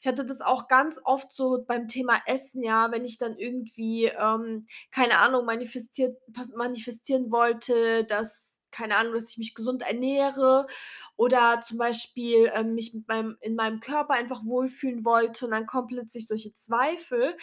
Ich 0.00 0.06
hatte 0.06 0.24
das 0.24 0.40
auch 0.40 0.68
ganz 0.68 1.00
oft 1.04 1.32
so 1.32 1.64
beim 1.66 1.88
Thema 1.88 2.20
Essen, 2.26 2.62
ja, 2.62 2.90
wenn 2.92 3.04
ich 3.04 3.18
dann 3.18 3.36
irgendwie, 3.36 4.04
ähm, 4.06 4.66
keine 4.92 5.18
Ahnung, 5.18 5.44
manifestiert 5.44 6.16
manifestieren 6.54 7.32
wollte, 7.32 8.04
dass 8.04 8.60
keine 8.70 8.96
Ahnung, 8.96 9.14
dass 9.14 9.30
ich 9.30 9.38
mich 9.38 9.54
gesund 9.54 9.82
ernähre 9.82 10.66
oder 11.16 11.60
zum 11.60 11.78
Beispiel, 11.78 12.50
ähm, 12.54 12.74
mich 12.74 12.94
mit 12.94 13.06
meinem 13.08 13.36
in 13.40 13.54
meinem 13.56 13.80
Körper 13.80 14.14
einfach 14.14 14.44
wohlfühlen 14.44 15.04
wollte 15.04 15.44
und 15.46 15.52
dann 15.52 15.66
kommen 15.66 15.88
plötzlich 15.88 16.26
solche 16.26 16.54
Zweifel, 16.54 17.36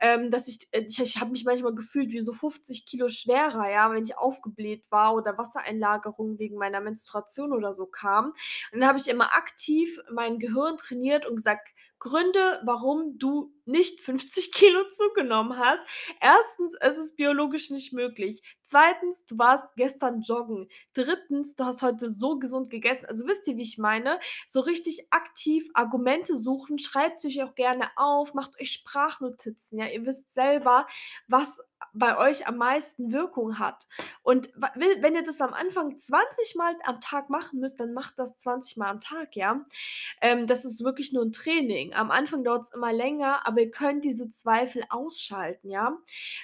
ähm, 0.00 0.30
dass 0.30 0.48
ich 0.48 0.68
äh, 0.72 0.84
ich 0.88 0.98
ich 1.00 1.20
habe 1.20 1.30
mich 1.32 1.44
manchmal 1.44 1.74
gefühlt 1.74 2.12
wie 2.12 2.20
so 2.20 2.32
50 2.32 2.86
kg 2.86 3.08
schwerer, 3.08 3.70
ja, 3.70 3.90
wenn 3.92 4.02
ich 4.04 4.18
aufgebläht 4.18 4.90
war 4.90 5.14
oder 5.14 5.38
Wassereinlagerung 5.38 6.38
wegen 6.38 6.56
meiner 6.56 6.80
Menstruation 6.80 7.52
oder 7.52 7.72
so 7.74 7.86
kam. 7.86 8.32
Und 8.72 8.80
dann 8.80 8.88
habe 8.88 8.98
ich 8.98 9.08
immer 9.08 9.34
aktiv 9.34 9.98
mein 10.12 10.38
Gehirn 10.38 10.76
trainiert 10.76 11.26
und 11.26 11.36
gesagt: 11.36 11.68
„Gründe, 11.98 12.60
warum 12.64 13.18
du 13.18 13.52
nicht 13.64 14.00
50 14.00 14.52
kg 14.52 14.88
zugenommen 14.90 15.56
hast. 15.58 15.82
1. 16.20 16.74
es 16.80 16.98
ist 16.98 17.16
biologisch 17.16 17.70
nicht 17.70 17.92
möglich. 17.92 18.42
2. 18.64 19.22
du 19.28 19.38
warst 19.38 19.74
gestern 19.76 20.20
joggen. 20.22 20.68
3. 20.94 21.54
du 21.56 21.64
hast 21.64 21.82
heute 21.82 22.10
so 22.10 22.38
gesund 22.38 22.70
gegessen. 22.70 23.06
Also, 23.12 23.26
wisst 23.26 23.46
ihr, 23.46 23.58
wie 23.58 23.62
ich 23.62 23.76
meine? 23.76 24.18
So 24.46 24.60
richtig 24.60 25.08
aktiv 25.10 25.68
Argumente 25.74 26.34
suchen, 26.34 26.78
schreibt's 26.78 27.26
euch 27.26 27.42
auch 27.42 27.54
gerne 27.54 27.90
auf, 27.96 28.32
macht 28.32 28.58
euch 28.58 28.72
Sprachnotizen, 28.72 29.78
ja? 29.78 29.86
Ihr 29.86 30.06
wisst 30.06 30.30
selber, 30.32 30.86
was 31.28 31.60
bei 31.92 32.16
euch 32.16 32.46
am 32.46 32.56
meisten 32.56 33.12
Wirkung 33.12 33.58
hat. 33.58 33.86
Und 34.22 34.50
wenn 34.54 35.14
ihr 35.14 35.24
das 35.24 35.40
am 35.42 35.52
Anfang 35.52 35.98
20 35.98 36.54
Mal 36.54 36.74
am 36.84 37.00
Tag 37.00 37.28
machen 37.28 37.60
müsst, 37.60 37.80
dann 37.80 37.92
macht 37.92 38.18
das 38.18 38.36
20 38.38 38.78
Mal 38.78 38.88
am 38.88 39.00
Tag, 39.00 39.36
ja? 39.36 39.66
Ähm, 40.22 40.46
das 40.46 40.64
ist 40.64 40.82
wirklich 40.84 41.12
nur 41.12 41.24
'n 41.24 41.32
Training. 41.32 41.92
Am 41.94 42.10
Anfang 42.10 42.44
dauert's 42.44 42.72
immer 42.72 42.92
länger, 42.92 43.46
aber 43.46 43.60
ihr 43.62 43.70
könnt 43.70 44.04
diese 44.04 44.30
Zweifel 44.30 44.84
ausschalten, 44.90 45.70
ja? 45.70 45.98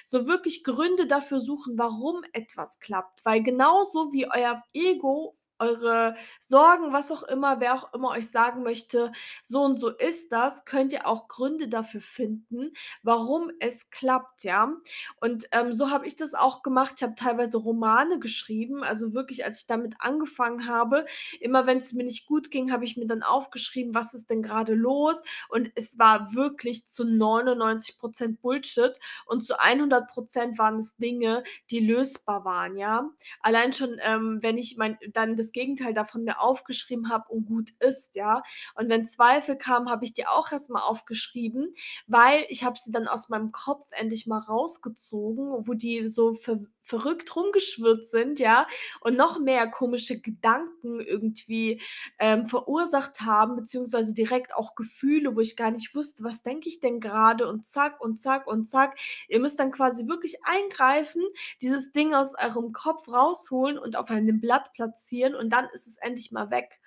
So 0.05 0.27
wirklich 0.27 0.63
Gründe 0.63 1.07
dafür 1.07 1.39
suchen, 1.39 1.77
warum 1.77 2.23
etwas 2.33 2.79
klappt, 2.79 3.25
weil 3.25 3.41
genauso 3.43 4.11
wie 4.13 4.27
euer 4.31 4.61
Ego, 4.73 5.35
eure 5.59 6.15
Sorgen, 6.39 6.93
was 6.93 7.11
auch 7.11 7.23
immer, 7.23 7.59
wer 7.59 7.75
auch 7.75 7.93
immer 7.93 8.09
euch 8.11 8.29
sagen 8.31 8.63
möchte: 8.63 9.11
„So 9.43 9.61
und 9.63 9.77
so 9.77 9.89
ist 9.89 10.31
das“, 10.31 10.65
könnt 10.65 10.93
ihr 10.93 11.07
auch 11.07 11.27
Gründe 11.27 11.67
dafür 11.67 12.01
finden, 12.01 12.71
warum 13.03 13.51
es 13.59 13.89
klappt, 13.89 14.43
ja? 14.43 14.73
Und, 15.21 15.45
ähm, 15.51 15.73
so 15.73 15.89
habe 15.91 16.07
ich 16.07 16.15
das 16.15 16.33
auch 16.33 16.61
gemacht. 16.63 16.95
Ich 16.97 17.03
habe 17.03 17.15
teilweise 17.15 17.57
Romane 17.57 18.19
geschrieben, 18.19 18.83
also 18.83 19.13
wirklich, 19.13 19.45
als 19.45 19.61
ich 19.61 19.67
damit 19.67 19.95
angefangen 19.99 20.67
habe 20.67 21.05
immer 21.39 21.65
wenn's 21.67 21.93
mir 21.93 22.03
nicht 22.03 22.25
gut 22.27 22.51
ging, 22.51 22.71
habe 22.71 22.85
ich 22.85 22.97
mir 22.97 23.07
dann 23.07 23.23
aufgeschrieben: 23.23 23.93
„Was 23.95 24.13
ist 24.13 24.29
denn 24.29 24.41
grade 24.43 24.73
los?“ 24.75 25.21
Und 25.49 25.71
es 25.75 25.97
war 25.99 26.33
wirklich 26.33 26.87
zu 26.87 27.03
99 27.05 27.97
% 27.99 28.41
Bullshit 28.41 28.93
und 29.25 29.41
zu 29.43 29.57
100 29.59 30.07
% 30.13 30.57
waren 30.57 30.77
es 30.77 30.95
Dinge, 30.97 31.43
die 31.71 31.79
lösbar 31.79 32.45
waren, 32.45 32.77
ja? 32.77 33.09
Allein 33.41 33.73
schon, 33.73 33.97
ähm, 34.03 34.39
wenn 34.41 34.57
ich 34.57 34.77
mein 34.77 34.97
dann 35.13 35.35
das 35.35 35.48
Gegenteil 35.51 35.93
davon 35.93 36.23
mir 36.23 36.39
aufgeschrieben 36.41 37.09
habe 37.09 37.29
und 37.31 37.45
gut 37.45 37.71
ist, 37.79 38.15
ja? 38.15 38.41
Und 38.75 38.89
wenn 38.89 39.05
Zweifel 39.05 39.57
kamen, 39.57 39.89
habe 39.89 40.05
ich 40.05 40.13
die 40.13 40.27
auch 40.27 40.51
erst 40.51 40.69
mal 40.69 40.81
aufgeschrieben, 40.81 41.73
weil 42.07 42.45
ich 42.49 42.63
habe 42.63 42.77
sie 42.79 42.91
dann 42.91 43.07
aus 43.07 43.29
meinem 43.29 43.51
Kopf 43.51 43.87
endlich 43.91 44.27
mal 44.27 44.39
rausgezogen, 44.39 45.67
wo 45.67 45.73
die 45.73 46.07
so 46.07 46.33
ver 46.33 46.59
verrückt 46.89 47.35
rumgeschwirrt 47.35 48.07
sind, 48.07 48.39
ja, 48.39 48.67
und 49.01 49.15
noch 49.17 49.39
mehr 49.39 49.67
komische 49.67 50.19
Gedanken 50.19 50.99
irgendwie, 50.99 51.81
ähm, 52.19 52.45
verursacht 52.45 53.21
haben, 53.21 53.55
beziehungsweise 53.55 54.13
direkt 54.13 54.55
auch 54.55 54.75
Gefühle, 54.75 55.35
wo 55.35 55.39
ich 55.41 55.55
gar 55.55 55.71
nicht 55.71 55.95
wusste: 55.95 56.23
„Was 56.23 56.43
denke 56.43 56.67
ich 56.69 56.79
denn 56.79 56.99
grade?“ 56.99 57.47
Und 57.47 57.65
zack 57.67 58.01
und 58.01 58.19
zack 58.21 58.47
und 58.47 58.65
zack. 58.67 58.97
Ihr 59.27 59.39
müsst 59.39 59.59
dann 59.59 59.71
quasi 59.71 60.07
wirklich 60.07 60.43
eingreifen, 60.43 61.23
dieses 61.61 61.91
Ding 61.91 62.13
aus 62.13 62.33
eurem 62.37 62.71
Kopf 62.73 63.07
rausholen 63.07 63.77
und 63.77 63.95
auf 63.97 64.09
einem 64.09 64.41
Blatt 64.41 64.73
platzieren 64.73 65.35
und 65.35 65.49
dann 65.51 65.67
ist 65.73 65.87
es 65.87 65.97
endlich 65.97 66.31
mal 66.31 66.51
weg. 66.51 66.79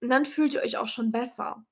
Und 0.00 0.10
dann 0.10 0.24
fühlt 0.26 0.54
ihr 0.54 0.62
euch 0.62 0.76
auch 0.78 0.88
schon 0.88 1.12
besser. 1.12 1.64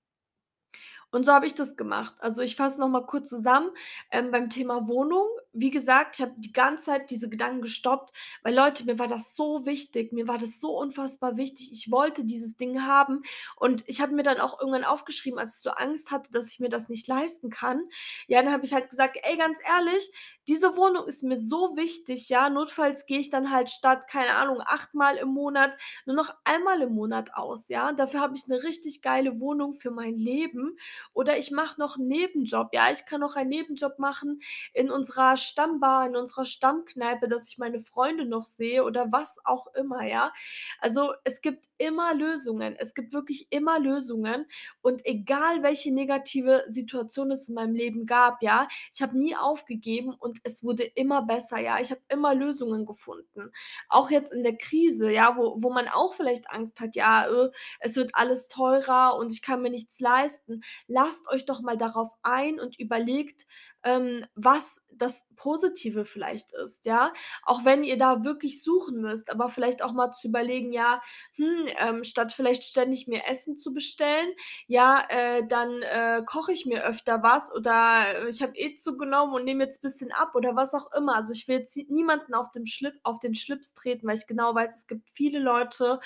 Und 1.10 1.24
so 1.24 1.32
habe 1.32 1.46
ich 1.46 1.54
das 1.54 1.76
gemacht. 1.76 2.14
Also, 2.18 2.42
ich 2.42 2.56
fasse 2.56 2.80
noch 2.80 2.88
mal 2.88 3.06
kurz 3.06 3.28
zusammen, 3.28 3.70
ähm, 4.10 4.30
beim 4.30 4.50
Thema 4.50 4.88
Wohnung. 4.88 5.26
Wie 5.58 5.70
gesagt, 5.70 6.16
ich 6.16 6.20
habe 6.22 6.34
die 6.36 6.52
ganze 6.52 6.84
Zeit 6.84 7.08
diese 7.10 7.30
Gedanken 7.30 7.62
gestoppt, 7.62 8.12
weil 8.42 8.54
Leute, 8.54 8.84
mir 8.84 8.98
war 8.98 9.06
das 9.06 9.34
so 9.34 9.64
wichtig. 9.64 10.12
Mir 10.12 10.28
war 10.28 10.36
das 10.36 10.60
so 10.60 10.78
unfassbar 10.78 11.38
wichtig. 11.38 11.70
Ich 11.72 11.90
wollte 11.90 12.24
dieses 12.26 12.58
Ding 12.58 12.82
haben 12.82 13.22
und 13.56 13.82
ich 13.86 14.02
habe 14.02 14.14
mir 14.14 14.22
dann 14.22 14.38
auch 14.38 14.60
irgendwann 14.60 14.84
aufgeschrieben, 14.84 15.38
als 15.38 15.56
ich 15.56 15.62
so 15.62 15.70
Angst 15.70 16.10
hatte, 16.10 16.30
dass 16.30 16.50
ich 16.50 16.60
mir 16.60 16.68
das 16.68 16.90
nicht 16.90 17.08
leisten 17.08 17.48
kann. 17.48 17.88
Ja, 18.26 18.42
dann 18.42 18.52
habe 18.52 18.66
ich 18.66 18.74
halt 18.74 18.90
gesagt: 18.90 19.16
„Ey, 19.22 19.38
ganz 19.38 19.58
ehrlich, 19.66 20.10
diese 20.46 20.76
Wohnung 20.76 21.06
ist 21.06 21.22
mir 21.22 21.38
so 21.40 21.74
wichtig, 21.74 22.28
ja, 22.28 22.50
notfalls 22.50 23.06
gehe 23.06 23.18
ich 23.20 23.30
dann 23.30 23.50
halt 23.50 23.70
statt, 23.70 24.08
keine 24.08 24.34
Ahnung, 24.36 24.60
achtmal 24.60 25.16
im 25.16 25.28
Monat 25.28 25.72
nur 26.04 26.16
noch 26.16 26.34
einmal 26.44 26.82
im 26.82 26.92
Monat 26.94 27.32
aus, 27.34 27.68
ja? 27.70 27.92
Dafür 27.94 28.20
habe 28.20 28.34
ich 28.36 28.46
'ne 28.46 28.62
richtig 28.62 29.00
geile 29.00 29.40
Wohnung 29.40 29.72
für 29.72 29.90
mein 29.90 30.16
Leben 30.18 30.76
oder 31.14 31.38
ich 31.38 31.50
mache 31.50 31.80
noch 31.80 31.96
'n 31.96 32.06
Nebenjob, 32.08 32.68
ja? 32.74 32.90
Ich 32.92 33.06
kann 33.06 33.22
noch 33.22 33.36
einen 33.36 33.48
Nebenjob 33.48 33.98
machen 33.98 34.40
in 34.74 34.90
unserer 34.90 35.36
Stammbar, 35.46 36.06
in 36.06 36.16
unserer 36.16 36.44
Stammkneipe, 36.44 37.28
dass 37.28 37.48
ich 37.48 37.58
meine 37.58 37.80
Freunde 37.80 38.26
noch 38.26 38.44
sehe 38.44 38.84
oder 38.84 39.06
was 39.12 39.38
auch 39.44 39.66
immer, 39.74 40.04
ja? 40.06 40.32
Also, 40.80 41.12
es 41.24 41.40
gibt 41.40 41.66
immer 41.78 42.14
Lösungen. 42.14 42.76
Es 42.78 42.94
gibt 42.94 43.12
wirklich 43.12 43.46
immer 43.50 43.78
Lösungen 43.78 44.46
und 44.82 45.04
egal, 45.06 45.62
welche 45.62 45.92
negative 45.92 46.64
Situation 46.68 47.30
es 47.30 47.48
in 47.48 47.54
meinem 47.54 47.74
Leben 47.74 48.06
gab, 48.06 48.42
ja, 48.42 48.68
ich 48.92 49.02
habe 49.02 49.16
nie 49.18 49.36
aufgegeben 49.36 50.14
und 50.18 50.38
es 50.44 50.64
wurde 50.64 50.84
immer 50.84 51.22
besser, 51.22 51.58
ja? 51.58 51.78
Ich 51.80 51.90
habe 51.90 52.00
immer 52.08 52.34
Lösungen 52.34 52.86
gefunden. 52.86 53.50
Auch 53.88 54.10
jetzt 54.10 54.32
in 54.32 54.42
der 54.42 54.56
Krise, 54.56 55.10
ja, 55.12 55.36
wo 55.36 55.56
wo 55.62 55.70
man 55.72 55.88
auch 55.88 56.14
vielleicht 56.14 56.50
Angst 56.50 56.80
hat: 56.80 56.96
„Ja, 56.96 57.26
äh, 57.26 57.50
es 57.80 57.96
wird 57.96 58.10
alles 58.14 58.48
teurer 58.48 59.16
und 59.16 59.32
ich 59.32 59.42
kann 59.42 59.62
mir 59.62 59.70
nichts 59.70 60.00
leisten.“ 60.00 60.62
Lasst 60.86 61.28
euch 61.28 61.44
doch 61.46 61.60
mal 61.60 61.76
darauf 61.76 62.10
ein 62.22 62.60
und 62.60 62.78
überlegt, 62.78 63.46
ähm, 63.84 64.24
was 64.34 64.82
das 64.98 65.26
Positive 65.36 66.04
vielleicht 66.04 66.52
ist, 66.52 66.86
ja? 66.86 67.12
Auch 67.42 67.64
wenn 67.64 67.84
ihr 67.84 67.98
da 67.98 68.24
wirklich 68.24 68.62
suchen 68.62 69.00
müsst, 69.00 69.30
aber 69.30 69.48
vielleicht 69.48 69.82
auch 69.82 69.92
mal 69.92 70.10
zu 70.12 70.28
überlegen: 70.28 70.72
„Ja, 70.72 71.00
hm, 71.36 71.66
ähm, 71.78 72.04
statt 72.04 72.32
vielleicht 72.32 72.64
ständig 72.64 73.06
mir 73.08 73.22
Essen 73.28 73.56
zu 73.56 73.72
bestellen, 73.72 74.32
ja, 74.66 75.04
äh, 75.08 75.46
dann, 75.46 75.82
äh, 75.82 76.22
koche 76.26 76.52
ich 76.52 76.66
mir 76.66 76.84
öfter 76.84 77.22
was 77.22 77.52
oder, 77.54 78.02
äh, 78.24 78.28
ich 78.28 78.42
habe 78.42 78.56
eh 78.56 78.76
zugenommen 78.76 79.34
und 79.34 79.44
nehme 79.44 79.64
jetzt 79.64 79.82
bisschen 79.82 80.12
ab“, 80.12 80.34
oder 80.34 80.56
was 80.56 80.74
auch 80.74 80.90
immer. 80.92 81.14
Also, 81.16 81.32
ich 81.34 81.48
will 81.48 81.58
jetzt 81.58 81.76
niemanden 81.90 82.34
auf 82.34 82.50
dem 82.50 82.66
Schlip 82.66 82.94
auf 83.02 83.18
den 83.20 83.34
Schlips 83.34 83.74
treten, 83.74 84.06
weil 84.08 84.16
ich 84.18 84.26
genau 84.26 84.54
weiß, 84.54 84.76
es 84.78 84.86
gibt 84.86 85.08
viele 85.10 85.38
Leute, 85.38 86.00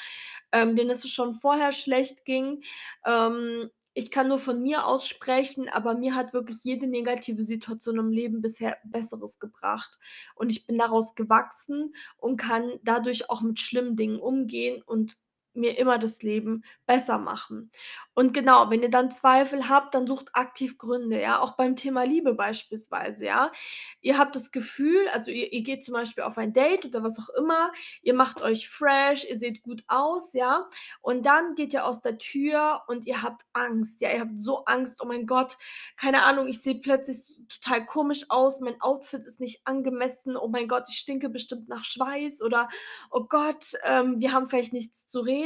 ähm, 0.53 0.77
denen 0.77 0.91
es 0.91 1.09
schon 1.11 1.35
vorher 1.35 1.73
schlecht 1.73 2.25
ging. 2.25 2.63
Ähm, 3.07 3.71
ich 3.95 4.11
kann 4.11 4.29
nur 4.29 4.39
von 4.39 4.63
mir 4.63 4.87
aus 4.87 5.07
sprechen, 5.07 5.69
aber 5.69 5.95
mir 5.95 6.15
hat 6.15 6.33
wirklich 6.33 6.63
jede 6.65 6.87
negative 6.87 7.43
Situation 7.43 7.99
im 7.99 8.11
Leben 8.13 8.41
bisher 8.41 8.77
Besseres 8.85 9.39
gebracht. 9.39 9.99
Und 10.37 10.51
ich 10.53 10.67
bin 10.67 10.79
daraus 10.79 11.15
gewachsen 11.15 11.95
und 12.17 12.37
kann 12.37 12.79
dadurch 12.83 13.31
auch 13.31 13.43
mit 13.43 13.59
schlimmen 13.59 13.97
Dingen 13.97 14.21
umgehen 14.21 14.83
und 14.83 15.17
mir 15.54 15.78
immer 15.78 15.99
das 15.99 16.23
Leben 16.23 16.64
besser 16.87 17.19
machen. 17.19 17.71
Und 18.14 18.35
genau, 18.35 18.71
wenn 18.71 18.83
ihr 18.83 18.90
dann 18.90 19.11
Zweifel 19.11 19.69
habt, 19.69 19.95
dann 19.95 20.07
sucht 20.07 20.28
aktiv 20.35 20.78
Gründe, 20.78 21.21
ja? 21.21 21.40
Auch 21.40 21.52
beim 21.57 21.76
Thema 21.76 22.04
Liebe 22.04 22.35
beispielsweise, 22.35 23.26
ja? 23.26 23.52
Ihr 24.00 24.19
habt 24.19 24.35
das 24.37 24.50
Gefühl 24.50 25.09
also, 25.12 25.30
ihr 25.30 25.52
ihr 25.52 25.62
geht 25.62 25.83
zum 25.85 25.95
Beispiel 25.95 26.25
auf 26.25 26.38
ein 26.38 26.52
Date 26.52 26.85
oder 26.87 27.02
was 27.02 27.19
auch 27.19 27.28
immer, 27.38 27.73
ihr 28.02 28.14
macht 28.14 28.40
euch 28.42 28.69
fresh, 28.69 29.25
ihr 29.28 29.38
seht 29.38 29.62
gut 29.62 29.83
aus, 29.88 30.33
ja? 30.33 30.69
Und 31.00 31.26
dann 31.26 31.54
geht 31.54 31.73
ihr 31.73 31.85
aus 31.87 32.00
der 32.02 32.19
Tür 32.19 32.83
und 32.88 33.07
ihr 33.07 33.23
habt 33.23 33.42
Angst, 33.52 34.00
ja? 34.00 34.11
Ihr 34.12 34.21
habt 34.21 34.38
so 34.38 34.64
Angst: 34.64 35.00
„Oh 35.02 35.07
mein 35.07 35.26
Gott, 35.26 35.57
keine 35.97 36.23
Ahnung, 36.25 36.49
ich 36.49 36.61
sehe 36.62 36.76
plötzlich 36.76 37.19
total 37.49 37.85
komisch 37.87 38.26
aus, 38.28 38.61
mein 38.61 38.80
Outfit 38.80 39.26
ist 39.26 39.40
nicht 39.40 39.62
angemessen. 39.66 40.37
Oh 40.37 40.49
mein 40.49 40.69
Gott, 40.69 40.85
ich 40.88 40.97
stinke 40.99 41.28
bestimmt 41.28 41.69
nach 41.69 41.85
Schweiß“ 41.85 42.42
oder 42.42 42.69
„Oh 43.11 43.25
Gott, 43.28 43.75
ähm, 43.85 44.21
wir 44.21 44.33
haben 44.33 44.49
vielleicht 44.49 44.73
nichts 44.73 45.07
zu 45.09 45.21
reden“ 45.21 45.40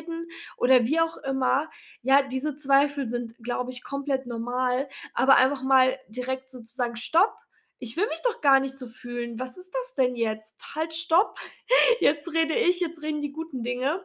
oder 0.56 0.84
wie 0.86 1.00
auch 1.00 1.16
immer. 1.18 1.68
Ja, 2.02 2.22
diese 2.22 2.56
Zweifel 2.56 3.08
sind, 3.08 3.34
glaube 3.42 3.70
ich, 3.70 3.82
komplett 3.84 4.26
normal, 4.26 4.88
aber 5.14 5.36
einfach 5.36 5.62
mal 5.62 5.96
direkt 6.08 6.50
so 6.50 6.60
zu 6.62 6.74
sagen: 6.74 6.96
„Stopp, 6.96 7.34
ich 7.78 7.96
will 7.96 8.06
mich 8.08 8.20
doch 8.24 8.40
gar 8.40 8.60
nicht 8.60 8.76
so 8.78 8.86
fühlen. 8.88 9.38
Was 9.38 9.56
ist 9.58 9.72
das 9.74 9.94
denn 9.96 10.14
jetzt? 10.14 10.56
Halt, 10.74 10.94
stopp. 10.94 11.38
Jetzt 12.00 12.32
rede 12.32 12.54
ich, 12.54 12.80
jetzt 12.80 13.02
reden 13.02 13.20
die 13.20 13.32
guten 13.32 13.62
Dinge. 13.62 14.04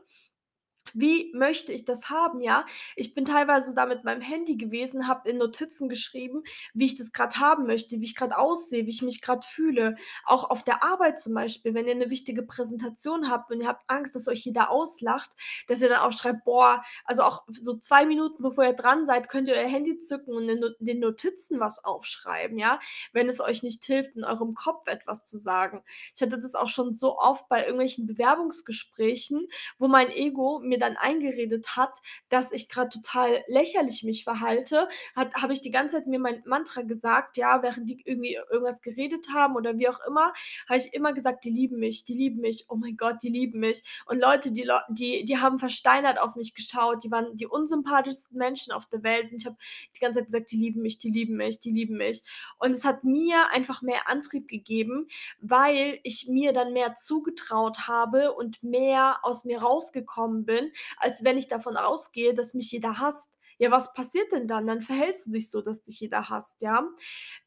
Wie 0.93 1.31
möchte 1.35 1.71
ich 1.73 1.85
das 1.85 2.09
haben, 2.09 2.41
ja?“ 2.41 2.65
Ich 2.95 3.13
bin 3.13 3.25
teilweise 3.25 3.73
da 3.75 3.85
mit 3.85 4.03
meinem 4.03 4.21
Handy 4.21 4.55
gewesen, 4.57 5.07
habe 5.07 5.29
in 5.29 5.37
Notizen 5.37 5.89
geschrieben, 5.89 6.43
wie 6.73 6.85
ich 6.85 6.95
das 6.95 7.11
grad 7.11 7.37
haben 7.37 7.65
möchte, 7.67 7.99
wie 7.99 8.05
ich 8.05 8.15
grad 8.15 8.33
aussehe, 8.35 8.85
wie 8.85 8.89
ich 8.91 9.01
mich 9.01 9.21
grad 9.21 9.45
fühle. 9.45 9.95
Auch 10.25 10.49
auf 10.49 10.63
der 10.63 10.83
Arbeit 10.83 11.19
zum 11.19 11.33
Beispiel, 11.33 11.73
wenn 11.73 11.87
ihr 11.87 11.95
'ne 11.95 12.09
wichtige 12.09 12.43
Präsentation 12.43 13.29
habt 13.29 13.51
und 13.51 13.61
ihr 13.61 13.67
habt 13.67 13.83
Angst, 13.87 14.15
dass 14.15 14.27
euch 14.27 14.45
jeder 14.45 14.71
auslacht, 14.71 15.31
dass 15.67 15.81
ihr 15.81 15.89
dann 15.89 15.99
aufschreibt: 15.99 16.43
„Boah“ 16.45 16.83
also, 17.05 17.23
auch 17.23 17.43
so 17.49 17.75
2 17.77 18.05
Minuten, 18.05 18.41
bevor 18.43 18.65
ihr 18.65 18.73
dran 18.73 19.05
seid, 19.05 19.29
könnt 19.29 19.47
ihr 19.49 19.55
euer 19.55 19.67
Handy 19.67 19.99
zücken 19.99 20.33
und 20.35 20.49
in 20.49 20.61
den 20.79 20.99
Notizen 20.99 21.59
was 21.59 21.83
aufschreiben, 21.83 22.57
ja, 22.57 22.79
wenn 23.13 23.29
es 23.29 23.39
euch 23.41 23.63
nicht 23.63 23.83
hilft, 23.85 24.15
in 24.15 24.23
eurem 24.23 24.53
Kopf 24.55 24.87
etwas 24.87 25.25
zu 25.25 25.37
sagen. 25.37 25.83
Ich 26.15 26.21
hatte 26.21 26.39
das 26.39 26.55
auch 26.55 26.69
schon 26.69 26.93
so 26.93 27.17
oft 27.19 27.47
bei 27.49 27.59
irgendwelchen 27.61 28.07
Bewerbungsgesprächen, 28.07 29.47
wo 29.77 29.87
mein 29.87 30.09
Ego 30.11 30.59
mir 30.63 30.78
dann 30.79 30.97
eingeredet 30.97 31.75
hat, 31.77 31.99
dass 32.29 32.51
ich 32.51 32.69
grad 32.69 32.91
total 32.93 33.43
lächerlich 33.47 34.03
mich 34.03 34.23
verhalte, 34.23 34.87
habe 35.15 35.53
ich 35.53 35.61
die 35.61 35.71
ganze 35.71 35.97
Zeit 35.97 36.07
mir 36.07 36.19
mein 36.19 36.41
Mantra 36.45 36.81
gesagt, 36.83 37.37
ja, 37.37 37.61
während 37.63 37.89
die 37.89 38.01
irgendwie 38.05 38.35
irgendwas 38.49 38.81
geredet 38.81 39.27
haben 39.33 39.55
oder 39.55 39.77
wie 39.77 39.89
auch 39.89 39.99
immer, 40.07 40.33
habe 40.67 40.77
ich 40.79 40.93
immer 40.93 41.13
gesagt: 41.13 41.43
„Die 41.45 41.49
lieben 41.49 41.77
mich, 41.79 42.03
die 42.05 42.13
lieben 42.13 42.41
mich. 42.41 42.65
Oh 42.69 42.75
mein 42.75 42.97
Gott, 42.97 43.17
die 43.23 43.29
lieben 43.29 43.59
mich.“ 43.59 43.83
Und 44.05 44.19
Leute, 44.19 44.51
die 44.51 44.67
die 44.89 45.23
die 45.25 45.37
haben 45.37 45.59
versteinert 45.59 46.19
auf 46.19 46.35
mich 46.35 46.53
geschaut, 46.55 47.03
die 47.03 47.11
waren 47.11 47.35
die 47.35 47.47
unsympathischsten 47.47 48.37
Menschen 48.37 48.73
auf 48.73 48.85
der 48.87 49.03
Welt 49.03 49.31
und 49.31 49.37
ich 49.41 49.45
habe 49.45 49.57
die 49.95 49.99
ganze 49.99 50.19
Zeit 50.19 50.27
gesagt: 50.27 50.51
„Die 50.51 50.57
lieben 50.57 50.81
mich, 50.81 50.97
die 50.99 51.09
lieben 51.09 51.35
mich, 51.37 51.59
die 51.59 51.71
lieben 51.71 51.97
mich.“ 51.97 52.23
Und 52.57 52.71
es 52.71 52.85
hat 52.85 53.03
mir 53.03 53.49
einfach 53.51 53.81
mehr 53.81 54.07
Antrieb 54.07 54.47
gegeben, 54.47 55.07
weil 55.39 55.99
ich 56.03 56.27
mir 56.27 56.53
dann 56.53 56.73
mehr 56.73 56.95
zugetraut 56.95 57.87
habe 57.87 58.33
und 58.33 58.63
mehr 58.63 59.19
aus 59.23 59.45
mir 59.45 59.59
rausgekommen 59.61 60.45
bin 60.45 60.68
als 60.97 61.23
wenn 61.23 61.37
ich 61.37 61.47
davon 61.47 61.77
ausgehe, 61.77 62.33
dass 62.33 62.53
mich 62.53 62.71
jeder 62.71 62.99
hasst. 62.99 63.31
Ja, 63.57 63.71
was 63.71 63.93
passiert 63.93 64.31
denn 64.31 64.47
dann? 64.47 64.67
Dann 64.67 64.81
verhältst 64.81 65.27
du 65.27 65.31
dich 65.31 65.49
so, 65.49 65.61
dass 65.61 65.81
dich 65.81 65.99
jeder 65.99 66.29
hasst, 66.29 66.61
ja? 66.61 66.87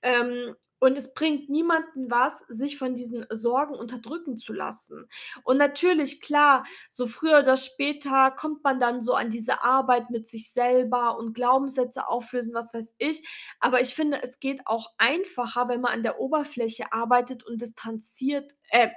Ähm, 0.02 0.55
und 0.79 0.99
es 0.99 1.14
bringt 1.14 1.49
niemanden 1.49 2.11
was, 2.11 2.41
sich 2.49 2.76
von 2.76 2.97
diesen 2.97 3.25
Sorgen 3.31 3.75
unterdrücken 3.76 4.37
zu 4.37 4.52
lassen. 4.52 5.07
Und 5.45 5.57
natürlich, 5.59 6.21
klar, 6.21 6.64
so 6.91 7.07
früher 7.07 7.38
oder 7.38 7.57
später 7.57 8.33
kommt 8.33 8.64
man 8.64 8.81
dann 8.81 9.00
so 9.00 9.12
an 9.14 9.31
diese 9.31 9.62
Arbeit 9.62 10.11
mit 10.11 10.26
sich 10.26 10.50
selber 10.52 11.17
und 11.19 11.35
Glaubenssätze 11.35 12.09
auflösen, 12.09 12.52
was 12.52 12.75
weiß 12.75 12.95
ich. 12.99 13.25
Aber 13.61 13.81
ich 13.81 13.95
finde, 13.95 14.21
es 14.25 14.41
geht 14.41 14.67
auch 14.67 14.88
einfacher, 14.99 15.69
wenn 15.69 15.81
man 15.83 15.93
an 15.93 16.02
der 16.02 16.19
Oberfläche 16.19 16.93
arbeitet 16.93 17.45
und 17.47 17.61
distanziert 17.62 18.50
äh, 18.71 18.88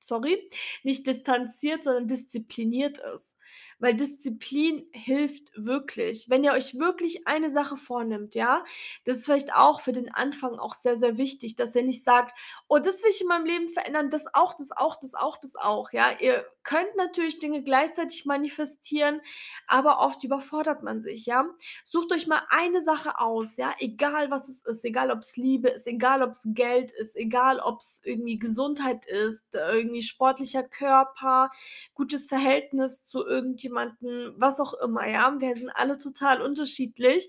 sorry, 0.00 0.48
nicht 0.82 1.06
distanziert, 1.06 1.84
sondern 1.84 2.06
diszipliniert 2.06 2.98
ist. 3.14 3.36
Weil 3.78 3.94
Disziplin 3.94 4.86
hilft 4.92 5.52
wirklich. 5.56 6.28
Wenn 6.28 6.44
ihr 6.44 6.52
euch 6.52 6.78
wirklich 6.78 7.26
eine 7.28 7.50
Sache 7.50 7.76
vornimmt, 7.76 8.34
ja, 8.34 8.64
das 9.04 9.18
ist 9.18 9.24
vielleicht 9.26 9.54
auch 9.54 9.80
für 9.80 9.92
den 9.92 10.12
Anfang 10.12 10.58
auch 10.58 10.74
sehr, 10.74 10.96
sehr 10.98 11.16
wichtig, 11.16 11.54
dass 11.56 11.74
ihr 11.76 11.82
nicht 11.84 12.04
sagt: 12.04 12.36
„Oh, 12.68 12.78
das 12.78 13.02
will 13.02 13.10
ich 13.10 13.20
in 13.20 13.28
meinem 13.28 13.46
Leben 13.46 13.68
verändern, 13.68 14.10
das 14.10 14.26
auch, 14.34 14.54
das 14.54 14.70
auch, 14.72 14.96
das 15.00 15.14
auch, 15.14 15.36
das 15.38 15.54
auch“, 15.56 15.92
ja? 15.92 16.10
Ihr 16.20 16.44
könnt 16.64 16.94
natürlich 16.96 17.38
Dinge 17.38 17.62
gleichzeitig 17.62 18.26
manifestieren, 18.26 19.20
aber 19.66 20.00
oft 20.00 20.22
überfordert 20.24 20.82
man 20.82 21.00
sich, 21.02 21.26
ja? 21.26 21.44
Sucht 21.84 22.12
euch 22.12 22.26
mal 22.26 22.42
eine 22.50 22.80
Sache 22.82 23.18
aus, 23.20 23.56
ja, 23.56 23.72
egal 23.78 24.30
was 24.30 24.48
es 24.48 24.62
ist, 24.64 24.84
egal 24.84 25.10
ob's 25.10 25.36
Liebe 25.36 25.68
ist, 25.68 25.86
egal 25.86 26.22
ob's 26.22 26.40
Geld 26.44 26.92
ist, 26.92 27.16
egal 27.16 27.60
ob's 27.60 28.00
irgendwie 28.04 28.38
Gesundheit 28.38 29.06
ist, 29.06 29.44
irgendwie 29.54 30.02
sportlicher 30.02 30.62
Körper, 30.62 31.50
gutes 31.94 32.26
Verhältnis 32.28 33.04
zu 33.06 33.24
irgendjemandem, 33.26 33.67
was 33.72 34.60
auch 34.60 34.74
immer, 34.74 35.06
ja? 35.08 35.34
Wir 35.38 35.54
sind 35.54 35.70
alle 35.70 35.98
total 35.98 36.42
unterschiedlich, 36.42 37.28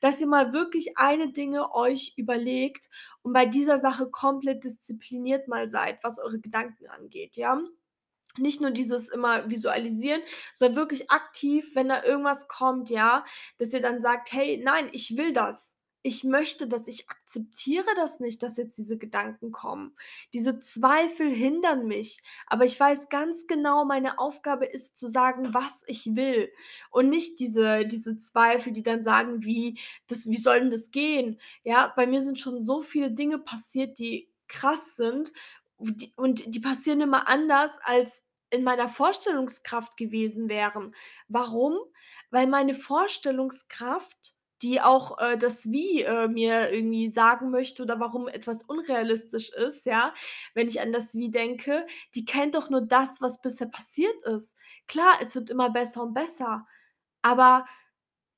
dass 0.00 0.20
ihr 0.20 0.26
mal 0.26 0.52
wirklich 0.52 0.96
eine 0.98 1.32
Dinge 1.32 1.74
euch 1.74 2.14
überlegt 2.16 2.88
und 3.22 3.32
bei 3.32 3.46
dieser 3.46 3.78
Sache 3.78 4.10
komplett 4.10 4.64
diszipliniert 4.64 5.48
mal 5.48 5.68
seid, 5.68 5.98
was 6.02 6.18
eure 6.18 6.40
Gedanken 6.40 6.86
angeht, 6.88 7.36
ja? 7.36 7.60
Nicht 8.38 8.60
nur 8.60 8.70
dieses 8.70 9.08
immer 9.08 9.50
visualisieren, 9.50 10.22
sondern 10.54 10.76
wirklich 10.76 11.10
aktiv, 11.10 11.74
wenn 11.74 11.88
da 11.88 12.04
irgendwas 12.04 12.48
kommt, 12.48 12.90
ja, 12.90 13.24
dass 13.58 13.72
ihr 13.72 13.82
dann 13.82 14.00
sagt: 14.02 14.32
„Hey, 14.32 14.60
nein, 14.64 14.88
ich 14.92 15.16
will 15.16 15.32
das. 15.32 15.67
Ich 16.04 16.22
möchte 16.22 16.68
das. 16.68 16.86
Ich 16.86 17.10
akzeptiere 17.10 17.86
das 17.96 18.20
nicht, 18.20 18.42
dass 18.42 18.56
jetzt 18.56 18.78
diese 18.78 18.98
Gedanken 18.98 19.50
kommen. 19.50 19.96
Diese 20.32 20.60
Zweifel 20.60 21.28
hindern 21.28 21.86
mich, 21.86 22.22
aber 22.46 22.64
ich 22.64 22.78
weiß 22.78 23.08
ganz 23.08 23.46
genau, 23.48 23.84
meine 23.84 24.18
Aufgabe 24.18 24.64
ist 24.66 24.96
zu 24.96 25.08
sagen, 25.08 25.52
was 25.54 25.82
ich 25.88 26.14
will 26.14 26.52
und 26.90 27.08
nicht 27.08 27.40
diese 27.40 27.84
diese 27.84 28.16
Zweifel, 28.18 28.72
die 28.72 28.82
dann 28.84 29.02
sagen 29.02 29.42
wie: 29.44 29.78
„Das 30.06 30.28
wie 30.28 30.36
soll 30.36 30.60
denn 30.60 30.70
das 30.70 30.92
gehen?“ 30.92 31.40
Ja, 31.64 31.92
bei 31.96 32.06
mir 32.06 32.22
sind 32.22 32.38
schon 32.38 32.60
so 32.60 32.80
viele 32.80 33.10
Dinge 33.10 33.38
passiert, 33.38 33.98
die 33.98 34.30
krass 34.46 34.94
sind, 34.96 35.32
und 36.16 36.54
die 36.54 36.60
passieren 36.60 37.00
immer 37.00 37.28
anders, 37.28 37.78
als 37.82 38.24
in 38.50 38.64
meiner 38.64 38.88
Vorstellungskraft 38.88 39.96
gewesen 39.96 40.48
wären. 40.48 40.94
Warum? 41.28 41.76
Weil 42.30 42.46
meine 42.46 42.74
Vorstellungskraft, 42.74 44.34
die 44.62 44.80
auch, 44.80 45.18
äh, 45.18 45.36
das 45.38 45.70
Wie, 45.70 46.02
äh, 46.02 46.28
mir 46.28 46.72
irgendwie 46.72 47.08
sagen 47.08 47.50
möchte 47.50 47.82
oder 47.82 48.00
warum 48.00 48.28
etwas 48.28 48.62
unrealistisch 48.64 49.50
ist, 49.50 49.86
ja, 49.86 50.12
wenn 50.54 50.68
ich 50.68 50.80
an 50.80 50.92
das 50.92 51.14
Wie 51.14 51.30
denke, 51.30 51.86
die 52.14 52.24
kennt 52.24 52.54
doch 52.54 52.70
nur 52.70 52.82
das, 52.82 53.20
was 53.20 53.40
bisher 53.40 53.68
passiert 53.68 54.22
ist. 54.24 54.54
Klar, 54.88 55.18
es 55.20 55.34
wird 55.34 55.50
immer 55.50 55.70
besser 55.70 56.02
und 56.02 56.14
besser, 56.14 56.66
aber 57.22 57.66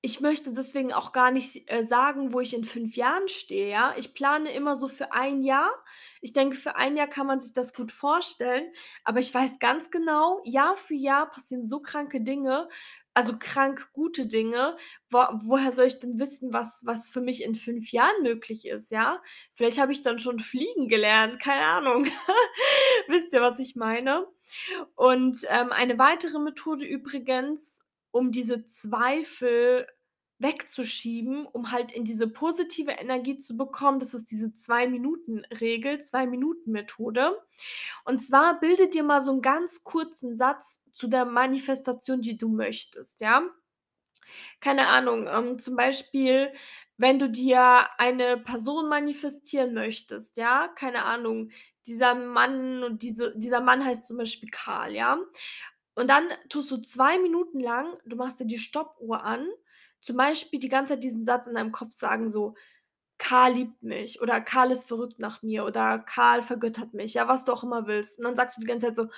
ich 0.03 0.21
möchte 0.23 0.53
deswegen 0.55 0.95
auch 0.95 1.12
gar 1.12 1.31
nicht 1.31 1.71
äh, 1.71 1.85
sagen, 1.85 2.33
wo 2.33 2.41
ich 2.41 2.55
in 2.55 2.65
5 2.65 2.97
Jahren 2.97 3.29
stehe, 3.29 3.69
ja? 3.71 3.95
Ich 3.99 4.15
plane 4.15 4.50
immer 4.53 4.75
so 4.75 4.89
für 4.89 5.12
ein 5.12 5.43
Jahr. 5.43 5.71
Ich 6.23 6.33
denke, 6.33 6.57
für 6.57 6.77
ein 6.77 6.97
Jahr 6.97 7.07
kann 7.07 7.27
man 7.27 7.39
sich 7.41 7.53
das 7.53 7.75
gut 7.75 7.93
vorstellen, 7.93 8.73
aber 9.05 9.19
ich 9.21 9.35
weiß 9.35 9.59
ganz 9.59 9.91
genau, 9.91 10.41
Jahr 10.45 10.75
für 10.77 10.95
Jahr 10.95 11.31
passieren 11.31 11.67
so 11.67 11.81
kranke 11.81 12.23
Dinge, 12.23 12.69
also 13.14 13.37
krank 13.38 13.90
gute 13.93 14.26
Dinge. 14.26 14.76
Wo 15.11 15.19
woher 15.45 15.73
soll 15.73 15.87
ich 15.87 16.00
denn 16.00 16.19
wissen, 16.19 16.52
was 16.52 16.81
was 16.85 17.11
für 17.11 17.21
mich 17.21 17.43
in 17.45 17.55
5 17.55 17.90
Jahren 17.93 18.23
möglich 18.23 18.67
ist, 18.69 18.90
ja? 18.90 19.21
Vielleicht 19.52 19.79
habe 19.81 19.93
ich 19.93 20.02
dann 20.02 20.19
schon 20.19 20.38
fliegen 20.40 20.88
gelernt, 20.88 21.40
keine 21.40 21.67
Ahnung. 21.67 22.07
Wisst 23.09 23.33
ihr, 23.33 23.40
was 23.43 23.59
ich 23.59 23.76
meine? 23.76 24.26
Und, 24.97 25.38
ähm, 25.49 25.73
eine 25.73 25.99
weitere 25.99 26.38
Methode 26.38 26.85
übrigens, 26.87 27.85
um 28.12 28.33
diese 28.33 28.66
Zweifel 28.66 29.87
wegzuschieben, 30.40 31.46
um 31.46 31.70
halt 31.72 31.92
in 31.92 32.05
diese 32.05 32.29
positive 32.29 32.92
Energie 32.92 33.38
zu 33.38 33.57
bekommen, 33.57 33.98
das 34.00 34.14
ist 34.14 34.31
diese 34.31 34.55
Zwei-Minuten-Regel, 34.55 36.00
Zwei-Minuten-Methode. 36.00 37.38
Und 38.05 38.20
zwar 38.22 38.61
bilde 38.61 38.88
dir 38.88 39.05
mal 39.05 39.22
so 39.22 39.33
'n 39.33 39.42
ganz 39.42 39.85
kurzen 39.85 40.37
Satz 40.37 40.81
zu 40.92 41.09
der 41.09 41.24
Manifestation, 41.26 42.22
die 42.22 42.37
du 42.38 42.48
möchtest, 42.48 43.20
ja? 43.20 43.42
Keine 44.62 44.88
Ahnung, 44.88 45.26
ähm, 45.26 45.59
zum 45.59 45.74
Beispiel, 45.76 46.53
wenn 46.98 47.18
du 47.18 47.31
dir 47.31 47.87
eine 47.98 48.37
Person 48.37 48.88
manifestieren 48.88 49.72
möchtest, 49.72 50.37
ja? 50.37 50.68
Keine 50.68 51.05
Ahnung, 51.07 51.50
dieser 51.87 52.14
Mann 52.14 52.85
und 52.85 53.03
diese 53.03 53.33
dieser 53.38 53.62
Mann 53.62 53.83
heißt 53.85 54.07
zum 54.07 54.18
Beispiel 54.18 54.50
Karl, 54.50 54.92
ja? 54.94 55.18
Und 55.94 56.11
dann 56.11 56.24
tust 56.50 56.70
du 56.70 56.79
2 56.79 57.18
Minuten 57.18 57.61
lang 57.61 57.96
du 58.07 58.16
machst 58.16 58.40
dir 58.40 58.46
die 58.46 58.59
Stoppuhr 58.59 59.24
an, 59.24 59.46
zum 60.03 60.17
Beispiel 60.17 60.61
die 60.61 60.69
ganze 60.69 60.95
Zeit 60.95 61.03
diesen 61.05 61.25
Satz 61.25 61.47
in 61.47 61.55
deinem 61.55 61.73
Kopf 61.73 61.93
sagen, 61.95 62.29
so: 62.29 62.55
„Karl 63.19 63.55
liebt 63.55 63.83
mich“ 63.83 64.21
oder 64.23 64.41
„Karl 64.41 64.73
ist 64.73 64.89
verrückt 64.89 65.19
nach 65.21 65.43
mir“ 65.43 65.65
oder 65.67 65.99
„Karl 66.01 66.43
vergöttert 66.43 66.95
mich“, 66.95 67.15
ja, 67.15 67.29
was 67.29 67.45
du 67.45 67.53
auch 67.53 67.65
immer 67.65 67.87
willst. 67.87 68.19
Und 68.19 68.25
dann 68.27 68.37
sagst 68.37 68.57
du 68.59 68.61
die 68.63 68.67
ganze 68.69 68.89
Zeit 68.89 68.97
so: 68.97 69.09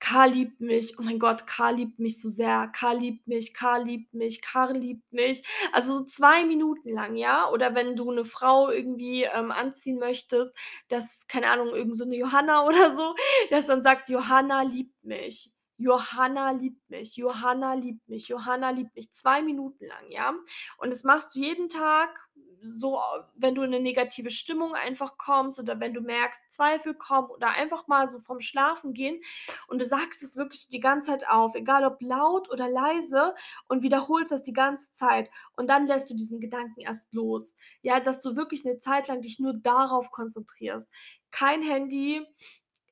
„Karl 0.00 0.30
liebt 0.32 0.60
mich. 0.60 0.98
Oh 0.98 1.02
mein 1.02 1.18
Gott, 1.18 1.46
Karl 1.46 1.76
liebt 1.76 1.98
mich 1.98 2.20
so 2.20 2.28
sehr. 2.28 2.68
Karl 2.76 2.98
liebt 2.98 3.26
mich, 3.26 3.54
Karl 3.54 3.84
liebt 3.84 4.12
mich, 4.14 4.42
Karl 4.42 4.76
liebt 4.76 5.10
mich.“ 5.12 5.42
Also, 5.72 5.98
so 6.00 6.04
2 6.04 6.44
Minuten 6.44 6.90
lang, 6.92 7.16
ja? 7.16 7.48
Oder 7.50 7.74
wenn 7.74 7.96
du 7.96 8.10
'ne 8.12 8.24
Frau 8.26 8.70
irgendwie, 8.70 9.24
ähm, 9.24 9.50
anziehen 9.52 9.98
möchtest, 9.98 10.52
dass 10.88 11.26
keine 11.28 11.48
Ahnung, 11.50 11.70
irgend 11.74 11.96
so 11.96 12.04
'ne 12.04 12.16
Johanna 12.16 12.64
oder 12.66 12.94
so, 12.96 13.14
dass 13.50 13.66
dann 13.66 13.82
sagt: 13.82 14.08
„Johanna 14.10 14.62
liebt 14.62 14.94
mich. 15.04 15.50
Johanna 15.78 16.52
liebt 16.52 16.88
mich. 16.90 17.16
Johanna 17.16 17.74
liebt 17.74 18.08
mich. 18.08 18.28
Johanna 18.28 18.70
liebt 18.70 18.94
mich.“ 18.94 19.10
2 19.12 19.42
Minuten 19.42 19.86
lang, 19.86 20.10
ja? 20.10 20.34
Und 20.78 20.92
das 20.92 21.04
machst 21.04 21.34
du 21.34 21.40
jeden 21.40 21.68
Tag 21.68 22.28
so, 22.66 22.98
wenn 23.34 23.54
du 23.54 23.62
in 23.62 23.70
'ne 23.70 23.80
negative 23.80 24.30
Stimmung 24.30 24.74
einfach 24.74 25.18
kommst 25.18 25.60
oder 25.60 25.80
wenn 25.80 25.92
du 25.92 26.00
merkst, 26.00 26.40
Zweifel 26.50 26.94
kommen 26.94 27.28
oder 27.30 27.48
einfach 27.50 27.86
mal 27.88 28.08
so 28.08 28.18
vorm 28.20 28.40
Schlafengehen 28.40 29.20
und 29.68 29.82
du 29.82 29.84
sagst 29.84 30.22
es 30.22 30.36
wirklich 30.36 30.68
die 30.68 30.80
ganze 30.80 31.10
Zeit 31.10 31.28
auf, 31.28 31.54
egal 31.56 31.84
ob 31.84 32.00
laut 32.00 32.50
oder 32.50 32.70
leise 32.70 33.34
und 33.68 33.82
wiederholst 33.82 34.30
das 34.32 34.42
die 34.42 34.54
ganze 34.54 34.90
Zeit. 34.94 35.28
Und 35.56 35.68
dann 35.68 35.86
lässt 35.86 36.08
du 36.10 36.14
diesen 36.14 36.40
Gedanken 36.40 36.80
erst 36.80 37.12
los. 37.12 37.54
Ja, 37.82 38.00
dass 38.00 38.22
du 38.22 38.34
wirklich 38.36 38.64
'ne 38.64 38.78
Zeit 38.78 39.08
lang 39.08 39.20
dich 39.20 39.38
nur 39.38 39.52
darauf 39.54 40.10
konzentrierst. 40.10 40.88
Kein 41.32 41.62
Handy, 41.62 42.26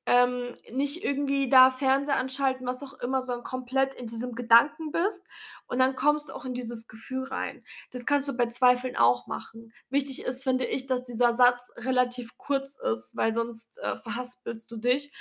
ähm, 0.07 0.55
nicht 0.73 1.05
irgendwie 1.05 1.49
da 1.49 1.71
Fernseher 1.71 2.17
anschalten, 2.17 2.67
was 2.67 2.83
auch 2.83 2.95
immer, 2.95 3.23
sondern 3.23 3.45
komplett 3.45 3.95
in 3.95 4.07
diesem 4.09 4.35
Gedanken 4.35 4.91
bist 4.93 5.23
und 5.67 5.79
dann 5.79 5.95
kommst 5.95 6.29
du 6.29 6.33
auch 6.35 6.45
in 6.45 6.55
dieses 6.55 6.88
Gefühl 6.88 7.25
rein. 7.25 7.65
Das 7.93 8.05
kannst 8.07 8.27
du 8.29 8.33
bei 8.37 8.47
Zweifeln 8.47 8.97
auch 8.97 9.27
machen. 9.29 9.73
Wichtig 9.91 10.23
ist, 10.25 10.43
finde 10.43 10.67
ich, 10.67 10.87
dass 10.87 11.05
dieser 11.05 11.35
Satz 11.35 11.71
relativ 11.77 12.37
kurz 12.37 12.77
ist, 12.79 13.17
weil 13.17 13.33
sonst, 13.35 13.79
äh, 13.79 13.97
verhaspelst 13.99 14.71
du 14.71 14.77
dich. 14.77 15.12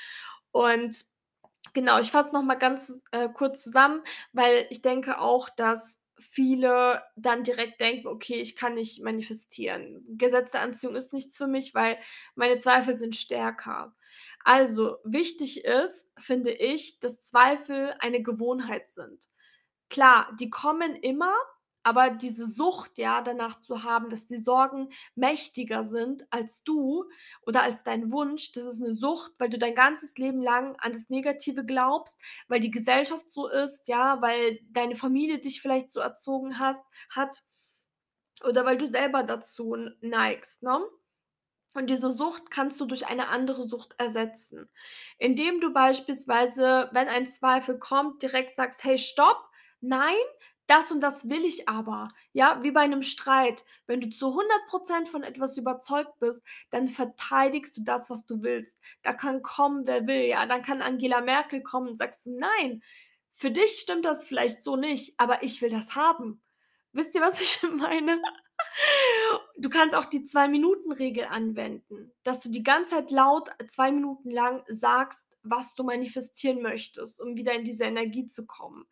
Und 0.52 1.06
genau, 1.74 2.00
ich 2.00 2.12
fasse 2.12 2.34
noch 2.34 2.44
mal 2.44 2.56
ganz, 2.56 3.04
äh, 3.12 3.30
kurz 3.30 3.64
zusammen, 3.64 4.04
weil 4.34 4.68
ich 4.70 4.82
denke 4.82 5.20
auch, 5.20 5.50
dass 5.50 6.00
viele 6.20 7.02
dann 7.16 7.44
direkt 7.44 7.82
denken: 7.82 8.08
„Okay, 8.08 8.36
ich 8.42 8.56
kann 8.56 8.74
nicht 8.76 9.02
manifestieren. 9.04 10.04
Gesetz 10.18 10.52
der 10.52 10.62
Anziehung 10.62 10.96
ist 10.96 11.14
nichts 11.14 11.38
für 11.38 11.48
mich, 11.48 11.74
weil 11.76 11.98
meine 12.36 12.60
Zweifel 12.60 12.98
sind 12.98 13.16
stärker.“ 13.16 13.94
Also, 14.46 14.98
wichtig 15.04 15.64
ist, 15.66 16.10
finde 16.18 16.52
ich, 16.52 17.00
dass 17.00 17.22
Zweifel 17.22 17.94
eine 18.00 18.22
Gewohnheit 18.24 18.90
sind. 18.90 19.30
Klar, 19.90 20.32
die 20.40 20.50
kommen 20.50 20.96
immer, 20.96 21.34
aber 21.84 22.12
diese 22.12 22.48
Sucht, 22.48 22.98
ja, 23.00 23.22
danach 23.22 23.62
zu 23.62 23.84
haben, 23.84 24.10
dass 24.10 24.28
die 24.28 24.38
Sorgen 24.38 24.90
mächtiger 25.16 25.84
sind 25.86 26.26
als 26.32 26.64
du 26.64 27.06
oder 27.46 27.64
als 27.64 27.84
dein 27.84 28.12
Wunsch, 28.12 28.52
das 28.54 28.66
ist 28.66 28.80
'ne 28.82 28.94
Sucht, 28.94 29.34
weil 29.40 29.50
du 29.50 29.58
dein 29.60 29.76
ganzes 29.76 30.18
Leben 30.18 30.42
lang 30.44 30.76
an 30.80 30.94
das 30.94 31.10
Negative 31.10 31.66
glaubst, 31.66 32.20
weil 32.50 32.60
die 32.62 32.72
Gesellschaft 32.72 33.32
so 33.32 33.48
ist, 33.50 33.88
ja, 33.90 34.22
weil 34.22 34.60
deine 34.72 34.96
Familie 34.98 35.40
dich 35.40 35.62
vielleicht 35.62 35.92
so 35.92 36.00
erzogen 36.02 36.60
hast 36.60 36.84
hat 37.10 37.44
oder 38.44 38.66
weil 38.66 38.78
du 38.78 38.88
selber 38.88 39.24
dazu 39.24 39.76
neigst, 40.02 40.64
ne? 40.64 40.80
Und 41.76 41.88
diese 41.90 42.12
Sucht 42.12 42.52
kannst 42.52 42.80
du 42.82 42.86
durch 42.86 43.08
eine 43.08 43.30
andere 43.30 43.64
Sucht 43.64 43.96
ersetzen, 43.98 44.70
indem 45.18 45.62
du 45.62 45.72
beispielsweise, 45.74 46.90
wenn 46.92 47.08
ein 47.08 47.28
Zweifel 47.28 47.80
kommt, 47.80 48.22
direkt 48.22 48.58
sagst: 48.58 48.84
„Hey, 48.84 48.98
stopp! 48.98 49.50
„Nein, 49.80 50.14
das 50.68 50.92
und 50.92 51.00
das 51.02 51.30
will 51.30 51.46
ich 51.46 51.70
aber.“ 51.70 52.10
Ja, 52.34 52.60
wie 52.64 52.72
bei 52.72 52.86
'nem 52.88 53.02
Streit. 53.02 53.64
Wenn 53.88 54.02
du 54.02 54.10
zu 54.10 54.34
100 54.36 54.68
% 54.68 55.10
von 55.10 55.24
etwas 55.24 55.58
überzeugt 55.58 56.20
bist, 56.20 56.42
dann 56.72 56.88
verteidigst 56.88 57.78
du 57.78 57.82
das, 57.84 58.10
was 58.10 58.26
du 58.26 58.44
willst. 58.44 58.78
Da 59.02 59.14
kann 59.14 59.42
kommen, 59.42 59.88
wer 59.88 60.06
will, 60.08 60.26
ja? 60.28 60.46
Dann 60.46 60.64
kann 60.64 60.82
Angela 60.82 61.22
Merkel 61.22 61.62
kommen 61.64 61.88
und 61.90 61.98
sagst 61.98 62.28
„Nein, 62.28 62.84
für 63.34 63.50
dich 63.52 63.80
stimmt 63.80 64.04
das 64.06 64.26
vielleicht 64.26 64.62
so 64.64 64.76
nicht, 64.76 65.14
aber 65.20 65.42
ich 65.44 65.62
will 65.62 65.70
das 65.70 65.96
haben.“ 65.96 66.42
Wisst 66.94 67.16
ihr, 67.16 67.22
was 67.22 67.40
ich 67.42 67.64
meine? 67.64 68.22
Du 69.62 69.70
kannst 69.70 69.96
auch 69.96 70.06
die 70.06 70.24
Zwei-Minuten-Regel 70.24 71.26
anwenden, 71.26 72.12
dass 72.24 72.40
du 72.40 72.50
die 72.50 72.64
ganze 72.64 72.96
Zeit 72.96 73.12
laut 73.12 73.50
2 73.68 73.92
Minuten 73.92 74.32
lang 74.32 74.64
sagst, 74.68 75.24
was 75.44 75.76
du 75.76 75.84
manifestieren 75.84 76.62
möchtest, 76.62 77.22
um 77.22 77.36
wieder 77.38 77.54
in 77.54 77.64
diese 77.64 77.84
Energie 77.84 78.26
zu 78.26 78.48
kommen. 78.48 78.86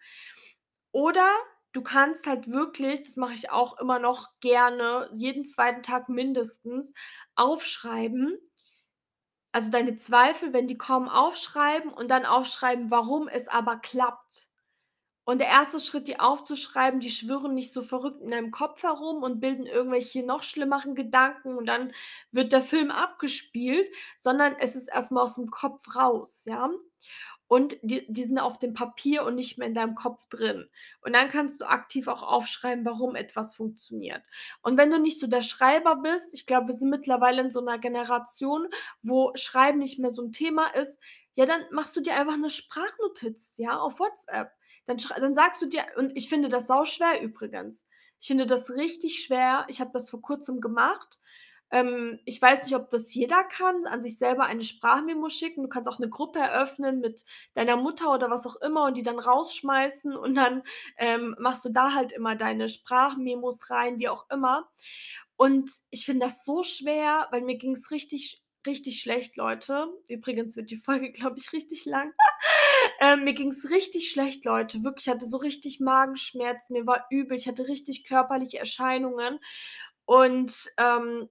Oder 0.92 1.28
du 1.72 1.82
kannst 1.82 2.28
halt 2.28 2.52
wirklich, 2.52 3.04
das 3.04 3.16
mache 3.16 3.34
ich 3.34 3.50
auch 3.50 3.80
immer 3.80 3.98
noch 4.00 4.40
gerne, 4.42 5.10
jeden 5.14 5.46
2. 5.46 5.82
Tag 5.82 6.08
mindestens, 6.08 6.94
aufschreiben 7.36 8.38
also, 9.52 9.72
deine 9.72 9.98
Zweifel, 9.98 10.54
wenn 10.54 10.68
die 10.68 10.78
kommen, 10.78 11.10
aufschreiben 11.10 11.92
und 11.92 12.10
dann 12.12 12.26
aufschreiben, 12.26 12.92
warum 12.92 13.28
es 13.28 13.48
aber 13.48 13.78
klappt. 13.78 14.48
Und 15.30 15.38
der 15.42 15.48
1. 15.50 15.80
Schritt, 15.80 16.08
die 16.08 16.20
aufzuschreiben, 16.20 17.02
die 17.02 17.12
schwirren 17.12 17.54
nicht 17.54 17.72
so 17.72 17.84
verrückt 17.84 18.20
in 18.24 18.32
deinem 18.32 18.50
Kopf 18.50 18.82
herum 18.82 19.22
und 19.22 19.40
bilden 19.40 19.68
irgendwelche 19.68 20.24
noch 20.26 20.42
schlimmeren 20.42 20.96
Gedanken 20.96 21.56
und 21.56 21.68
dann 21.68 21.94
wird 22.32 22.52
der 22.52 22.64
Film 22.64 22.90
abgespielt, 22.90 23.88
sondern 24.18 24.56
es 24.60 24.76
ist 24.76 24.88
erst 24.92 25.12
mal 25.12 25.24
aus'm 25.24 25.52
Kopf 25.52 25.96
raus, 25.96 26.46
ja? 26.46 26.72
Und 27.48 27.78
die 27.84 28.06
die 28.12 28.24
sind 28.26 28.40
auf 28.40 28.60
dem 28.60 28.74
Papier 28.74 29.24
und 29.26 29.36
nicht 29.36 29.58
mehr 29.60 29.68
in 29.68 29.76
deinem 29.76 29.96
Kopf 29.96 30.28
drin. 30.30 30.68
Und 31.02 31.16
dann 31.16 31.30
kannst 31.30 31.62
du 31.62 31.66
aktiv 31.70 32.08
auch 32.08 32.24
aufschreiben, 32.24 32.86
warum 32.86 33.16
etwas 33.16 33.56
funktioniert. 33.56 34.24
Und 34.64 34.78
wenn 34.78 34.92
du 34.92 35.00
nicht 35.00 35.20
so 35.20 35.28
der 35.28 35.42
Schreiber 35.44 35.98
bist 35.98 36.34
ich 36.34 36.48
glaube, 36.48 36.70
wir 36.70 36.76
sind 36.76 36.90
mittlerweile 36.90 37.42
in 37.44 37.52
so 37.52 37.62
'ner 37.62 37.78
Generation, 37.80 38.68
wo 39.04 39.32
Schreiben 39.36 39.80
nicht 39.80 40.00
mehr 40.00 40.12
so 40.12 40.24
'n 40.24 40.32
Thema 40.32 40.68
ist, 40.76 41.00
ja, 41.36 41.46
dann 41.46 41.62
machst 41.72 41.96
du 41.96 42.02
dir 42.02 42.16
einfach 42.16 42.38
'ne 42.38 42.50
Sprachnotiz, 42.50 43.54
ja, 43.58 43.78
auf 43.80 44.00
WhatsApp. 44.00 44.52
Dann 44.90 44.98
dann 45.22 45.36
sagst 45.36 45.62
du 45.62 45.68
dir 45.68 45.86
und 45.98 46.12
ich 46.18 46.30
finde 46.30 46.50
das 46.50 46.68
sauschwer 46.68 47.22
übrigens. 47.22 47.88
Ich 48.20 48.28
finde 48.28 48.48
das 48.48 48.72
richtig 48.72 49.24
schwer. 49.24 49.66
Ich 49.70 49.82
habe 49.82 49.92
das 49.94 50.10
vor 50.10 50.22
Kurzem 50.22 50.62
gemacht. 50.62 51.20
Ähm, 51.72 52.20
ich 52.26 52.42
weiß 52.42 52.66
nicht, 52.66 52.76
ob 52.76 52.90
das 52.90 53.14
jeder 53.14 53.44
kann, 53.44 53.86
an 53.86 54.02
sich 54.02 54.18
selber 54.18 54.46
eine 54.48 54.64
Sprachmemo 54.64 55.30
schicken. 55.30 55.62
Du 55.64 55.70
kannst 55.70 55.88
auch 55.90 56.00
'ne 56.00 56.10
Gruppe 56.10 56.40
eröffnen 56.40 57.00
mit 57.02 57.24
deiner 57.54 57.78
Mutter 57.78 58.12
oder 58.14 58.32
was 58.32 58.48
auch 58.48 58.56
immer 58.58 58.86
und 58.86 58.98
die 58.98 59.04
dann 59.04 59.20
rausschmeißen 59.20 60.16
und 60.18 60.36
dann, 60.36 60.64
ähm, 60.98 61.36
machst 61.40 61.64
du 61.66 61.70
da 61.70 61.94
halt 61.94 62.12
immer 62.12 62.36
deine 62.36 62.70
Sprachmemos 62.70 63.70
rein, 63.70 64.00
wie 64.00 64.10
auch 64.10 64.28
immer. 64.32 64.70
Und 65.38 65.72
ich 65.92 66.06
finde 66.06 66.26
das 66.26 66.44
so 66.46 66.64
schwer, 66.64 67.28
weil 67.32 67.42
mir 67.44 67.58
ging's 67.58 67.92
richtig 67.92 68.42
richtig 68.68 69.00
schlecht, 69.02 69.38
Leute. 69.38 69.88
Übrigens 70.10 70.58
wird 70.58 70.72
die 70.72 70.78
Folge, 70.78 71.12
glaube 71.14 71.38
ich, 71.40 71.54
richtig 71.54 71.86
lang. 71.86 72.14
Ähm, 73.00 73.24
mir 73.24 73.34
ging's 73.34 73.70
richtig 73.72 74.10
schlecht, 74.12 74.44
Leute, 74.46 74.84
wirklich. 74.84 75.08
Ich 75.08 75.12
hatte 75.14 75.26
so 75.26 75.38
richtig 75.38 75.80
Magenschmerzen, 75.80 76.74
mir 76.74 76.86
war 76.86 77.06
übel, 77.10 77.38
ich 77.38 77.48
hatte 77.48 77.68
richtig 77.68 78.04
körperliche 78.06 78.60
Erscheinungen. 78.60 79.40
Und, 80.06 80.70
ähm, 80.78 81.30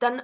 dann 0.00 0.22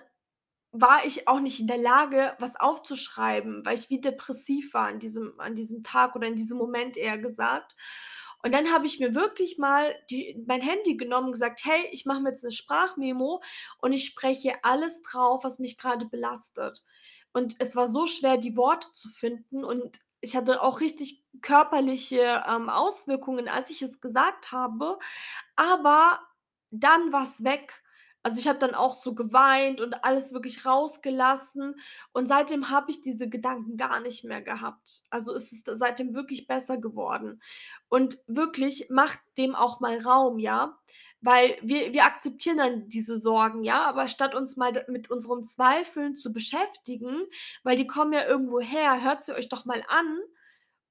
war 0.72 1.04
ich 1.06 1.28
auch 1.28 1.40
nicht 1.40 1.60
in 1.60 1.68
der 1.68 1.78
Lage, 1.78 2.34
was 2.40 2.56
aufzuschreiben, 2.60 3.64
weil 3.66 3.76
ich 3.78 3.90
wie 3.90 4.00
depressiv 4.00 4.74
war 4.74 4.88
an 4.88 5.00
diesem 5.00 5.38
an 5.40 5.54
diesem 5.56 5.84
Tag 5.84 6.16
oder 6.16 6.28
in 6.28 6.36
diesem 6.36 6.58
Moment 6.58 6.96
eher 6.98 7.18
gesagt. 7.18 7.76
Und 8.44 8.52
dann 8.54 8.72
habe 8.72 8.86
ich 8.86 9.00
mir 9.00 9.14
wirklich 9.14 9.58
mal 9.58 9.94
die 10.10 10.42
mein 10.48 10.60
Handy 10.62 10.96
genommen 10.96 11.28
und 11.28 11.32
gesagt: 11.34 11.62
„Hey, 11.64 11.88
ich 11.92 12.06
mache 12.06 12.20
mir 12.22 12.30
jetzt 12.30 12.44
'ne 12.44 12.52
Sprachmemo 12.52 13.42
und 13.80 13.92
ich 13.94 14.06
spreche 14.06 14.54
alles 14.64 15.02
drauf, 15.02 15.44
was 15.44 15.58
mich 15.60 15.78
grade 15.78 16.06
belastet.“ 16.06 16.84
Und 17.34 17.56
es 17.60 17.76
war 17.76 17.88
so 17.90 18.06
schwer, 18.06 18.38
die 18.38 18.56
Worte 18.56 18.92
zu 18.92 19.08
finden 19.10 19.64
und 19.64 20.00
ich 20.22 20.36
hatte 20.36 20.62
auch 20.62 20.80
richtig 20.80 21.24
körperliche, 21.42 22.44
ähm, 22.48 22.70
Auswirkungen, 22.70 23.48
als 23.48 23.70
ich 23.70 23.82
es 23.82 24.00
gesagt 24.00 24.52
habe, 24.52 24.98
aber 25.56 26.20
dann 26.70 27.12
war's 27.12 27.44
weg. 27.44 27.82
Also, 28.24 28.38
ich 28.38 28.46
habe 28.48 28.60
dann 28.60 28.74
auch 28.76 28.94
so 28.94 29.14
geweint 29.16 29.80
und 29.80 30.04
alles 30.04 30.32
wirklich 30.32 30.64
rausgelassen 30.64 31.74
und 32.12 32.28
seitdem 32.28 32.70
habe 32.70 32.90
ich 32.92 33.00
diese 33.00 33.28
Gedanken 33.28 33.76
gar 33.76 33.98
nicht 34.00 34.22
mehr 34.24 34.40
gehabt. 34.42 35.02
Also, 35.10 35.34
es 35.34 35.52
ist 35.52 35.68
seitdem 35.74 36.14
wirklich 36.14 36.46
besser 36.46 36.78
geworden. 36.78 37.42
Und 37.88 38.18
wirklich, 38.28 38.88
macht 38.90 39.18
dem 39.38 39.56
auch 39.56 39.80
mal 39.80 39.98
Raum, 39.98 40.38
ja? 40.38 40.78
Weil 41.22 41.56
wir 41.62 41.92
wir 41.94 42.04
akzeptieren 42.04 42.58
dann 42.58 42.88
diese 42.88 43.18
Sorgen, 43.18 43.62
ja, 43.64 43.84
aber 43.84 44.08
statt 44.08 44.34
uns 44.34 44.56
mal 44.56 44.84
mit 44.88 45.10
unseren 45.10 45.44
Zweifeln 45.44 46.16
zu 46.16 46.32
beschäftigen, 46.32 47.24
weil 47.62 47.76
die 47.76 47.86
kommen 47.86 48.12
ja 48.12 48.26
irgendwo 48.26 48.60
her, 48.60 49.02
hört 49.02 49.24
sie 49.24 49.32
euch 49.32 49.48
doch 49.48 49.64
mal 49.64 49.84
an. 49.88 50.18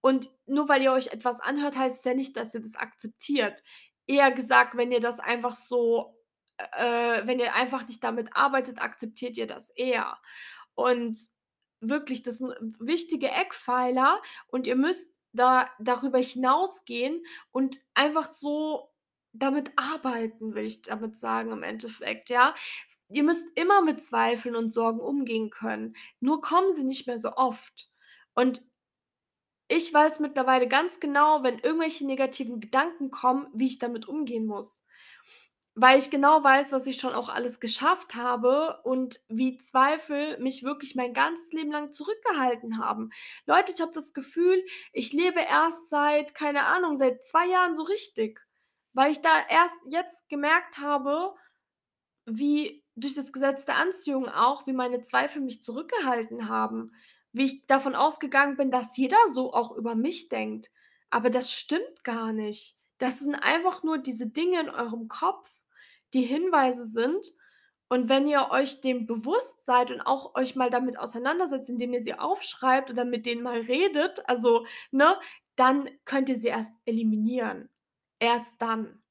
Und 0.02 0.32
nur 0.48 0.68
weil 0.70 0.82
ihr 0.82 0.94
euch 0.94 1.08
etwas 1.08 1.42
anhört, 1.42 1.78
heißt 1.78 2.00
es 2.00 2.06
ja 2.06 2.14
nicht, 2.16 2.36
dass 2.38 2.56
ihr 2.56 2.62
das 2.62 2.76
akzeptiert. 2.76 3.62
Eher 4.08 4.32
gesagt, 4.32 4.76
wenn 4.78 4.92
ihr 4.92 5.00
das 5.02 5.20
einfach 5.20 5.54
so 5.54 6.16
äh, 6.78 7.22
wenn 7.26 7.40
ihr 7.40 7.56
einfach 7.56 7.88
nicht 7.88 8.04
damit 8.04 8.36
arbeitet, 8.36 8.82
akzeptiert 8.82 9.38
ihr 9.38 9.48
das 9.48 9.70
eher. 9.72 10.18
Und 10.76 11.18
wirklich, 11.80 12.24
das 12.24 12.38
sind 12.38 12.54
wichtige 12.80 13.30
Eckpfeiler 13.30 14.22
und 14.48 14.68
ihr 14.68 14.76
müsst 14.76 15.10
da 15.34 15.70
darüber 15.80 16.20
hinausgehen 16.20 17.24
und 17.52 17.80
einfach 17.94 18.32
so 18.32 18.91
damit 19.34 19.72
arbeiten, 19.78 20.56
will 20.56 20.66
ich 20.66 20.82
damit 20.82 21.18
sagen 21.18 21.52
im 21.52 21.64
Endeffekt, 21.64 22.30
ja? 22.30 22.54
Ihr 23.10 23.24
müsst 23.24 23.46
immer 23.56 23.82
mit 23.82 24.02
Zweifeln 24.02 24.56
und 24.56 24.72
Sorgen 24.72 25.00
umgehen 25.00 25.50
können, 25.50 25.96
nur 26.20 26.42
kommen 26.42 26.72
sie 26.76 26.84
nicht 26.84 27.08
mehr 27.08 27.20
so 27.20 27.34
oft. 27.34 27.90
Und 28.34 28.64
ich 29.68 29.94
weiß 29.94 30.20
mittlerweile 30.20 30.68
ganz 30.68 31.00
genau, 31.00 31.44
wenn 31.44 31.60
irgendwelche 31.60 32.06
negativen 32.06 32.60
Gedanken 32.60 33.12
kommen, 33.12 33.48
wie 33.54 33.68
ich 33.68 33.80
damit 33.80 34.08
umgehen 34.08 34.46
muss. 34.46 34.84
Weil 35.76 35.98
ich 36.00 36.10
genau 36.10 36.44
weiß, 36.44 36.74
was 36.74 36.86
ich 36.88 36.98
schon 36.98 37.14
auch 37.14 37.30
alles 37.30 37.62
geschafft 37.62 38.16
habe 38.16 38.82
und 38.84 39.22
wie 39.30 39.58
Zweifel 39.58 40.38
mich 40.40 40.64
wirklich 40.64 40.96
mein 40.96 41.14
ganzes 41.14 41.54
Leben 41.54 41.72
lang 41.72 41.94
zurückgehalten 41.94 42.78
haben. 42.78 43.12
Leute, 43.46 43.72
ich 43.74 43.80
habe 43.82 43.94
das 43.94 44.14
Gefühl, 44.14 44.62
ich 44.92 45.14
lebe 45.14 45.40
erst 45.40 45.90
seit 45.90 46.36
keine 46.36 46.66
Ahnung, 46.66 46.98
seit 46.98 47.24
2 47.24 47.48
Jahren 47.48 47.76
so 47.76 47.84
richtig, 47.84 48.46
weil 48.94 49.12
ich 49.12 49.22
da 49.22 49.30
erst 49.50 49.76
jetzt 49.90 50.30
gemerkt 50.30 50.78
habe, 50.78 51.34
wie 52.26 52.84
durch 52.96 53.14
das 53.14 53.32
Gesetz 53.32 53.66
der 53.66 53.78
Anziehung 53.78 54.30
auch, 54.30 54.68
wie 54.68 54.74
meine 54.74 55.02
Zweifel 55.02 55.42
mich 55.42 55.64
zurückgehalten 55.64 56.50
haben, 56.50 56.92
wie 57.34 57.46
ich 57.46 57.66
davon 57.68 57.96
ausgegangen 57.96 58.58
bin, 58.58 58.72
dass 58.72 58.98
jeder 58.98 59.18
so 59.34 59.54
auch 59.54 59.76
über 59.76 59.96
mich 59.96 60.30
denkt. 60.30 60.70
Aber 61.10 61.30
das 61.30 61.52
stimmt 61.52 62.04
gar 62.04 62.34
nicht. 62.34 62.78
Das 62.98 63.20
sind 63.20 63.36
einfach 63.36 63.84
nur 63.84 63.98
diese 63.98 64.28
Dinge 64.28 64.62
in 64.62 64.70
eurem 64.70 65.08
Kopf, 65.08 65.52
die 66.14 66.22
Hinweise 66.24 66.86
sind. 66.86 67.26
Und 67.90 68.10
wenn 68.10 68.28
ihr 68.28 68.50
euch 68.52 68.82
dem 68.82 69.06
bewusst 69.06 69.66
seid 69.66 69.92
und 69.92 70.02
auch 70.02 70.36
euch 70.36 70.56
mal 70.56 70.70
damit 70.70 70.98
auseinandersetzt, 71.00 71.70
indem 71.70 71.94
ihr 71.94 72.02
sie 72.02 72.14
aufschreibt 72.14 72.90
oder 72.90 73.04
mit 73.06 73.26
denen 73.26 73.44
mal 73.44 73.60
redet, 73.60 74.24
also, 74.30 74.66
ne, 74.92 75.20
dann 75.56 75.90
könnt 76.06 76.30
ihr 76.30 76.36
sie 76.36 76.48
erst 76.48 76.72
eliminieren. 76.86 77.70
Erst 78.22 78.62
dann. 78.62 79.02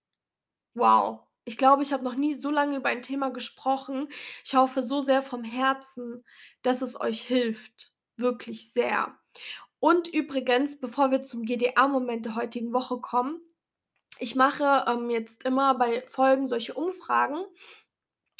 Wow. 0.74 1.20
Ich 1.44 1.58
glaube, 1.58 1.82
ich 1.82 1.92
habe 1.92 2.04
noch 2.04 2.14
nie 2.14 2.34
so 2.34 2.50
lange 2.50 2.76
über 2.76 2.90
ein 2.90 3.02
Thema 3.02 3.30
gesprochen. 3.30 4.08
Ich 4.44 4.54
hoffe 4.54 4.82
so 4.82 5.00
sehr 5.00 5.22
vom 5.22 5.42
Herzen, 5.42 6.24
dass 6.62 6.80
es 6.80 7.00
euch 7.00 7.22
hilft, 7.22 7.92
wirklich 8.16 8.72
sehr. 8.72 9.18
Und 9.80 10.06
übrigens, 10.08 10.78
bevor 10.78 11.10
wir 11.10 11.22
zum 11.22 11.42
GDA-Moment 11.42 12.26
der 12.26 12.36
heutigen 12.36 12.72
Woche 12.72 13.00
kommen, 13.00 13.40
ich 14.20 14.36
mache, 14.36 14.84
ähm, 14.86 15.10
jetzt 15.10 15.42
immer 15.44 15.74
bei 15.76 16.02
Folgen 16.06 16.46
solche 16.46 16.74
Umfragen. 16.74 17.44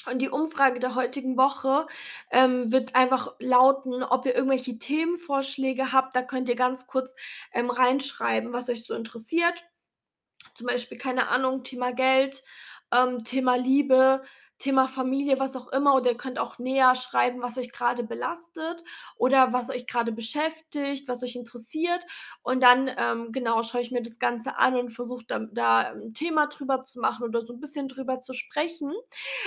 Und 0.07 0.21
die 0.23 0.31
Umfrage 0.31 0.79
der 0.79 0.95
heutigen 0.95 1.37
Woche, 1.37 1.87
ähm, 2.31 2.71
wird 2.73 2.95
einfach 2.95 3.35
lauten, 3.41 4.03
ob 4.05 4.25
ihr 4.27 4.35
irgendwelche 4.37 4.79
Themenvorschläge 4.79 5.93
habt. 5.93 6.15
Da 6.15 6.23
könnt 6.23 6.49
ihr 6.49 6.57
ganz 6.57 6.87
kurz, 6.87 7.15
ähm, 7.53 7.71
reinschreiben, 7.71 8.53
was 8.53 8.69
euch 8.69 8.85
so 8.87 8.95
interessiert. 8.95 9.65
Zum 10.57 10.67
Beispiel, 10.67 10.99
keine 10.99 11.29
Ahnung, 11.29 11.63
Thema 11.65 11.93
Geld, 11.93 12.43
ähm, 12.93 13.25
Thema 13.25 13.57
Liebe, 13.57 14.23
Thema 14.59 14.89
Familie, 14.89 15.39
was 15.41 15.57
auch 15.57 15.69
immer. 15.73 15.95
Oder 15.95 16.11
ihr 16.11 16.17
könnt 16.19 16.39
auch 16.39 16.59
näher 16.59 16.95
schreiben, 16.95 17.41
was 17.43 17.57
euch 17.57 17.73
grade 17.73 18.03
belastet 18.05 18.83
oder 19.17 19.53
was 19.53 19.71
euch 19.71 19.87
grade 19.87 20.13
beschäftigt, 20.13 21.09
was 21.09 21.23
euch 21.23 21.35
interessiert. 21.37 22.05
Und 22.43 22.63
dann, 22.63 22.91
ähm, 22.99 23.33
genau, 23.33 23.63
schaue 23.63 23.81
ich 23.83 23.91
mir 23.91 24.03
das 24.03 24.19
Ganze 24.19 24.59
an 24.59 24.77
und 24.77 24.91
versuche 24.91 25.25
da 25.27 25.39
da 25.53 25.83
'n 25.93 26.13
Thema 26.15 26.47
drüber 26.49 26.83
zu 26.85 27.01
machen 27.01 27.25
oder 27.25 27.43
so 27.47 27.55
'n 27.55 27.61
bisschen 27.61 27.89
drüber 27.89 28.21
zu 28.21 28.35
sprechen. 28.35 28.93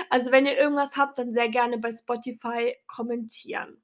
Also, 0.09 0.31
wenn 0.31 0.45
ihr 0.47 0.57
irgendwas 0.57 0.97
habt, 0.97 1.17
dann 1.19 1.33
sehr 1.33 1.49
gerne 1.49 1.77
bei 1.77 1.91
Spotify 1.91 2.75
kommentieren. 2.87 3.82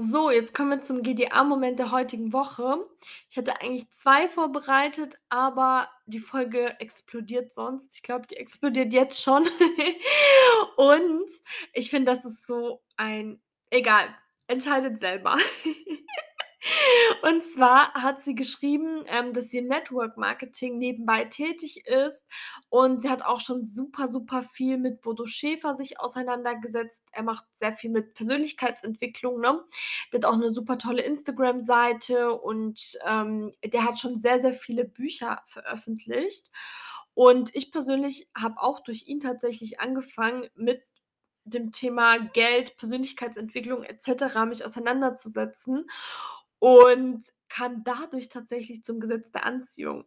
So, 0.00 0.30
jetzt 0.30 0.54
kommen 0.54 0.70
wir 0.70 0.80
zum 0.80 1.02
GDA-Moment 1.02 1.80
der 1.80 1.90
heutigen 1.90 2.32
Woche. 2.32 2.86
Ich 3.30 3.36
hatte 3.36 3.60
eigentlich 3.60 3.90
2 3.90 4.28
vorbereitet, 4.28 5.18
aber 5.28 5.90
die 6.06 6.20
Folge 6.20 6.78
explodiert 6.78 7.52
sonst. 7.52 7.96
Ich 7.96 8.04
glaube, 8.04 8.28
die 8.28 8.36
explodiert 8.36 8.92
jetzt 8.92 9.20
schon. 9.20 9.42
Und 10.76 11.28
ich 11.72 11.90
finde, 11.90 12.12
das 12.12 12.24
ist 12.24 12.46
so 12.46 12.80
ein 12.96 13.42
egal, 13.70 14.06
entscheidet 14.46 15.00
selber. 15.00 15.36
Und 17.22 17.42
zwar 17.44 17.92
hat 17.94 18.22
sie 18.22 18.34
geschrieben, 18.34 19.04
ähm, 19.08 19.32
dass 19.34 19.50
sie 19.50 19.58
im 19.58 19.66
Network 19.68 20.16
Marketing 20.16 20.78
nebenbei 20.78 21.24
tätig 21.24 21.86
ist 21.86 22.26
und 22.68 23.02
sie 23.02 23.10
hat 23.10 23.22
auch 23.24 23.40
schon 23.40 23.64
super, 23.64 24.08
super 24.08 24.42
viel 24.42 24.78
mit 24.78 25.00
Bodo 25.02 25.26
Schäfer 25.26 25.76
sich 25.76 26.00
auseinandergesetzt. 26.00 27.02
Er 27.12 27.22
macht 27.24 27.44
sehr 27.54 27.72
viel 27.72 27.90
mit 27.90 28.14
Persönlichkeitsentwicklung, 28.14 29.40
ne? 29.40 29.62
Der 30.12 30.18
hat 30.20 30.24
auch 30.26 30.36
'ne 30.36 30.50
super 30.50 30.78
tolle 30.78 31.02
Instagram-Seite 31.02 32.32
und, 32.34 32.98
ähm, 33.06 33.52
der 33.64 33.84
hat 33.84 33.98
schon 33.98 34.18
sehr, 34.18 34.38
sehr 34.38 34.52
viele 34.52 34.84
Bücher 34.84 35.42
veröffentlicht. 35.46 36.50
Und 37.14 37.54
ich 37.56 37.72
persönlich 37.72 38.28
habe 38.36 38.60
auch 38.62 38.80
durch 38.80 39.06
ihn 39.08 39.20
tatsächlich 39.20 39.80
angefangen, 39.80 40.48
mit 40.54 40.82
dem 41.44 41.72
Thema 41.72 42.18
Geld, 42.18 42.76
Persönlichkeitsentwicklung 42.78 43.82
et 43.84 44.02
cetera 44.02 44.44
mich 44.46 44.64
auseinanderzusetzen 44.66 45.86
und 46.58 47.22
kam 47.48 47.82
dadurch 47.84 48.28
tatsächlich 48.28 48.84
zum 48.84 49.00
Gesetz 49.00 49.32
der 49.32 49.46
Anziehung. 49.46 50.04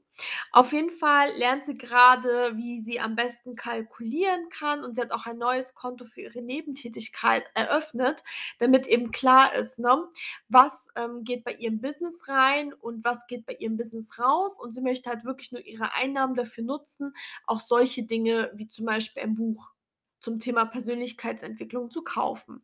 Auf 0.52 0.74
jeden 0.74 0.92
Fall 0.92 1.30
lernt 1.38 1.66
sie 1.66 1.78
grade, 1.78 2.52
wie 2.56 2.80
sie 2.80 3.00
am 3.00 3.16
besten 3.16 3.56
kalkulieren 3.56 4.50
kann 4.50 4.84
und 4.84 4.96
sie 4.96 5.02
hat 5.02 5.12
auch 5.12 5.26
ein 5.26 5.38
neues 5.38 5.74
Konto 5.74 6.06
für 6.06 6.22
ihre 6.22 6.42
Nebentätigkeit 6.42 7.44
eröffnet, 7.56 8.24
damit 8.60 8.86
eben 8.88 9.12
klar 9.12 9.54
ist, 9.56 9.80
ne, 9.80 10.04
was, 10.50 10.88
ähm, 10.96 11.24
geht 11.24 11.44
bei 11.44 11.54
ihr 11.54 11.70
in 11.70 11.82
Business 11.82 12.28
rein 12.28 12.74
und 12.74 13.04
was 13.06 13.26
geht 13.28 13.46
bei 13.46 13.54
ihr 13.54 13.68
im 13.68 13.78
Business 13.78 14.20
raus. 14.20 14.60
Und 14.60 14.74
sie 14.74 14.82
möchte 14.82 15.10
halt 15.10 15.24
wirklich 15.26 15.52
nur 15.52 15.66
ihre 15.66 15.94
Einnahmen 15.96 16.36
dafür 16.36 16.64
nutzen, 16.64 17.14
auch 17.46 17.60
solche 17.62 18.04
Dinge 18.04 18.52
wie 18.56 18.68
zum 18.68 18.86
Beispiel 18.86 19.24
ein 19.24 19.36
Buch 19.36 19.74
zum 20.20 20.38
Thema 20.40 20.66
Persönlichkeitsentwicklung 20.66 21.90
zu 21.92 22.04
kaufen. 22.04 22.64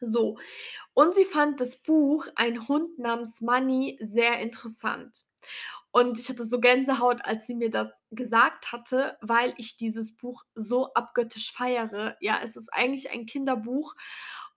So, 0.00 0.38
und 0.94 1.14
sie 1.14 1.24
fand 1.26 1.60
das 1.60 1.76
Buch 1.78 2.26
„Ein 2.36 2.68
Hund 2.68 2.98
namens 2.98 3.40
Money“ 3.42 3.98
sehr 4.00 4.40
interessant. 4.40 5.24
Und 5.92 6.18
ich 6.20 6.28
hatte 6.28 6.44
so 6.44 6.60
Gänsehaut, 6.60 7.24
als 7.24 7.46
sie 7.46 7.54
mir 7.56 7.70
das 7.70 7.88
gesagt 8.10 8.72
hatte, 8.72 9.16
weil 9.22 9.54
ich 9.58 9.76
dieses 9.76 10.16
Buch 10.16 10.44
so 10.54 10.92
abgöttisch 10.94 11.52
feiere. 11.52 12.16
Ja, 12.20 12.40
es 12.42 12.56
ist 12.56 12.72
eigentlich 12.72 13.10
ein 13.12 13.26
Kinderbuch 13.26 13.94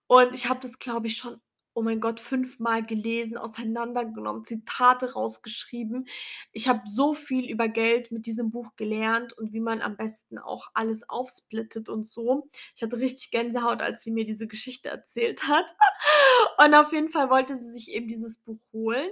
und 0.06 0.34
ich 0.34 0.48
habe 0.48 0.60
das, 0.60 0.78
glaube 0.78 1.08
ich, 1.08 1.16
schon, 1.16 1.40
oh 1.74 1.82
mein 1.82 2.00
Gott, 2.00 2.20
fünfmal 2.20 2.86
gelesen, 2.86 3.36
auseinandergenommen, 3.36 4.44
Zitate 4.44 5.12
rausgeschrieben. 5.12 6.06
Ich 6.52 6.68
habe 6.68 6.82
so 6.86 7.14
viel 7.14 7.50
über 7.50 7.68
Geld 7.68 8.12
mit 8.12 8.26
diesem 8.26 8.50
Buch 8.50 8.76
gelernt 8.76 9.32
und 9.32 9.52
wie 9.52 9.60
man 9.60 9.82
am 9.82 9.96
besten 9.96 10.38
auch 10.38 10.68
alles 10.74 11.08
aufsplittet 11.08 11.88
und 11.88 12.04
so. 12.04 12.48
Ich 12.76 12.82
hatte 12.82 12.98
richtig 12.98 13.30
Gänsehaut, 13.32 13.82
als 13.82 14.02
sie 14.02 14.12
mir 14.12 14.24
diese 14.24 14.46
Geschichte 14.46 14.88
erzählt 14.88 15.48
hat. 15.48 15.74
Und 16.58 16.74
auf 16.74 16.92
jeden 16.92 17.08
Fall 17.08 17.30
wollte 17.30 17.56
sie 17.56 17.72
sich 17.72 17.90
eben 17.90 18.06
dieses 18.06 18.38
Buch 18.38 18.60
holen, 18.72 19.10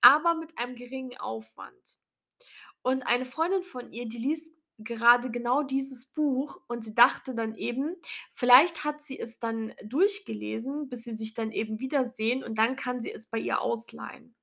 aber 0.00 0.34
mit 0.34 0.56
einem 0.58 0.76
geringen 0.76 1.16
Aufwand. 1.18 1.98
Und 2.82 3.02
eine 3.06 3.24
Freundin 3.24 3.62
von 3.62 3.92
ihr, 3.92 4.06
die 4.06 4.18
liest 4.18 4.53
gerade 4.78 5.30
genau 5.30 5.62
dieses 5.62 6.06
Buch 6.06 6.60
und 6.68 6.84
sie 6.84 6.94
dachte 6.94 7.34
dann 7.34 7.54
eben, 7.54 7.96
vielleicht 8.32 8.84
hat 8.84 9.02
sie 9.02 9.18
es 9.18 9.38
dann 9.38 9.72
durchgelesen, 9.84 10.88
bis 10.88 11.04
sie 11.04 11.14
sich 11.14 11.34
dann 11.34 11.52
eben 11.52 11.80
wiedersehen 11.80 12.44
und 12.44 12.58
dann 12.58 12.76
kann 12.76 13.00
sie 13.00 13.12
es 13.12 13.26
bei 13.26 13.38
ihr 13.38 13.60
ausleihen. 13.60 14.34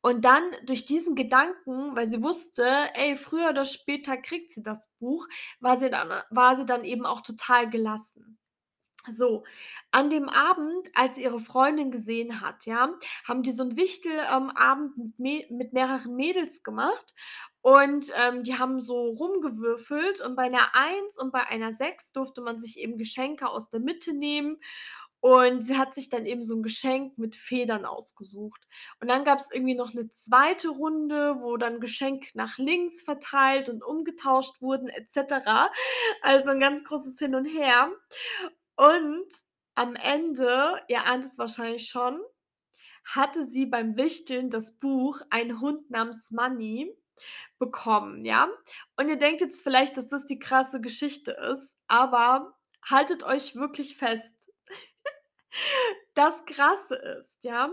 Und 0.00 0.24
dann 0.24 0.44
durch 0.64 0.84
diesen 0.84 1.16
Gedanken, 1.16 1.96
weil 1.96 2.08
sie 2.08 2.22
wusste, 2.22 2.64
ey, 2.94 3.16
früher 3.16 3.50
oder 3.50 3.64
später 3.64 4.16
kriegt 4.16 4.52
sie 4.52 4.62
das 4.62 4.88
Buch, 5.00 5.26
war 5.60 5.78
sie 5.78 5.90
dann 5.90 6.22
war 6.30 6.56
sie 6.56 6.66
dann 6.66 6.84
eben 6.84 7.04
auch 7.04 7.20
total 7.20 7.68
gelassen. 7.68 8.37
So, 9.10 9.44
an 9.90 10.10
dem 10.10 10.28
Abend, 10.28 10.88
als 10.94 11.16
sie 11.16 11.22
ihre 11.22 11.40
Freundin 11.40 11.90
gesehen 11.90 12.40
hat, 12.40 12.66
ja, 12.66 12.92
haben 13.26 13.42
die 13.42 13.52
so 13.52 13.62
'n 13.64 13.76
Wichtel 13.76 14.12
ähm, 14.32 14.52
mit 14.96 15.18
me 15.18 15.44
mit 15.50 15.72
mehreren 15.72 16.14
Mädels 16.16 16.62
gemacht 16.62 17.14
und, 17.62 18.10
ähm, 18.16 18.42
die 18.42 18.58
haben 18.58 18.80
so 18.80 18.94
rumgewürfelt 19.10 20.20
und 20.20 20.36
bei 20.36 20.48
'ner 20.48 20.70
1 20.74 21.18
und 21.18 21.32
bei 21.32 21.46
einer 21.48 21.72
6 21.72 22.12
durfte 22.12 22.40
man 22.42 22.60
sich 22.60 22.78
eben 22.78 22.98
Geschenke 22.98 23.48
aus 23.48 23.70
der 23.70 23.80
Mitte 23.80 24.12
nehmen 24.14 24.58
und 25.20 25.62
sie 25.64 25.76
hat 25.78 25.94
sich 25.94 26.08
dann 26.10 26.26
eben 26.26 26.42
so 26.44 26.54
'n 26.54 26.62
Geschenk 26.62 27.18
mit 27.18 27.34
Federn 27.36 27.84
ausgesucht. 27.86 28.60
Und 29.00 29.10
dann 29.10 29.24
gab's 29.24 29.48
irgendwie 29.52 29.74
noch 29.74 29.92
'ne 29.94 30.10
2. 30.10 30.68
Runde, 30.70 31.36
wo 31.40 31.56
dann 31.56 31.80
Geschenke 31.80 32.28
nach 32.34 32.58
links 32.58 33.02
verteilt 33.02 33.68
und 33.68 33.82
umgetauscht 33.84 34.60
wurden 34.62 34.88
et 34.88 35.10
cetera. 35.10 35.68
Also 36.22 36.50
'n 36.50 36.60
ganz 36.60 36.84
großes 36.84 37.18
Hin 37.18 37.34
und 37.34 37.46
Her. 37.46 37.90
Und 38.78 39.26
am 39.74 39.96
Ende, 39.96 40.80
ihr 40.88 41.04
ahnt 41.06 41.24
es 41.24 41.36
wahrscheinlich 41.36 41.88
schon, 41.88 42.20
hatte 43.04 43.44
sie 43.46 43.66
beim 43.66 43.96
Wichteln 43.96 44.50
das 44.50 44.72
Buch 44.78 45.20
„Ein 45.30 45.60
Hund 45.60 45.90
namens 45.90 46.30
Money“ 46.30 46.94
bekommen, 47.58 48.24
ja? 48.24 48.48
Und 48.96 49.08
ihr 49.08 49.18
denkt 49.18 49.40
jetzt 49.42 49.62
vielleicht, 49.62 49.96
dass 49.96 50.08
das 50.08 50.26
die 50.26 50.38
krasse 50.40 50.80
Geschichte 50.80 51.32
ist, 51.32 51.76
aber 51.88 52.56
haltet 52.84 53.24
euch 53.24 53.56
wirklich 53.56 53.96
fest. 53.96 54.50
Das 56.14 56.44
Krasse 56.46 56.96
ist, 56.96 57.44
ja, 57.44 57.70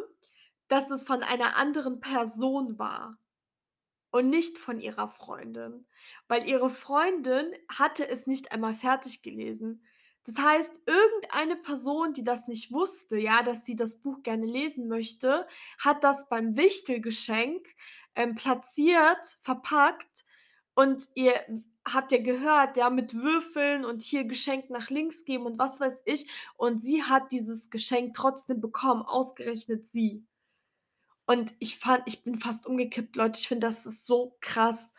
dass 0.67 0.89
es 0.91 1.03
von 1.03 1.23
einer 1.23 1.57
anderen 1.57 1.99
Person 1.99 2.79
war 2.79 3.17
und 4.11 4.29
nicht 4.29 4.57
von 4.57 4.79
ihrer 4.81 5.07
Freundin, 5.09 5.87
weil 6.27 6.47
ihre 6.49 6.69
Freundin 6.69 7.53
hatte 7.69 8.07
es 8.07 8.27
nicht 8.27 8.51
einmal 8.51 8.75
fertig 8.75 9.21
gelesen. 9.23 9.85
Das 10.25 10.37
heißt, 10.37 10.81
irgendeine 10.87 11.55
Person, 11.55 12.13
die 12.13 12.23
das 12.23 12.47
nicht 12.47 12.71
wusste, 12.71 13.17
ja, 13.17 13.43
dass 13.43 13.65
sie 13.65 13.75
das 13.75 13.95
Buch 13.95 14.23
gerne 14.23 14.45
lesen 14.45 14.87
möchte, 14.87 15.47
hat 15.77 16.03
das 16.03 16.27
beim 16.29 16.57
Wichtelgeschenk, 16.57 17.75
ähm, 18.15 18.35
platziert, 18.35 19.37
verpackt 19.43 20.25
und 20.73 21.07
ihr 21.15 21.33
habt 21.87 22.11
ja 22.11 22.17
gehört, 22.19 22.77
ja, 22.77 22.89
mit 22.89 23.13
Würfeln 23.13 23.85
und 23.85 24.01
hier 24.01 24.25
Geschenk 24.25 24.69
nach 24.69 24.89
links 24.89 25.25
geben 25.25 25.45
und 25.45 25.59
was 25.59 25.79
weiß 25.79 26.01
ich. 26.05 26.27
Und 26.57 26.83
sie 26.83 27.03
hat 27.03 27.31
dieses 27.31 27.69
Geschenk 27.69 28.15
trotzdem 28.15 28.59
bekommen, 28.59 29.03
ausgerechnet 29.03 29.85
sie. 29.85 30.25
Und 31.27 31.53
ich 31.59 31.77
fand 31.79 32.03
ich 32.05 32.23
bin 32.23 32.39
fast 32.39 32.65
umgekippt, 32.65 33.15
Leute. 33.15 33.39
Ich 33.39 33.47
finde, 33.47 33.67
das 33.67 33.85
ist 33.85 34.05
so 34.05 34.35
krass, 34.41 34.93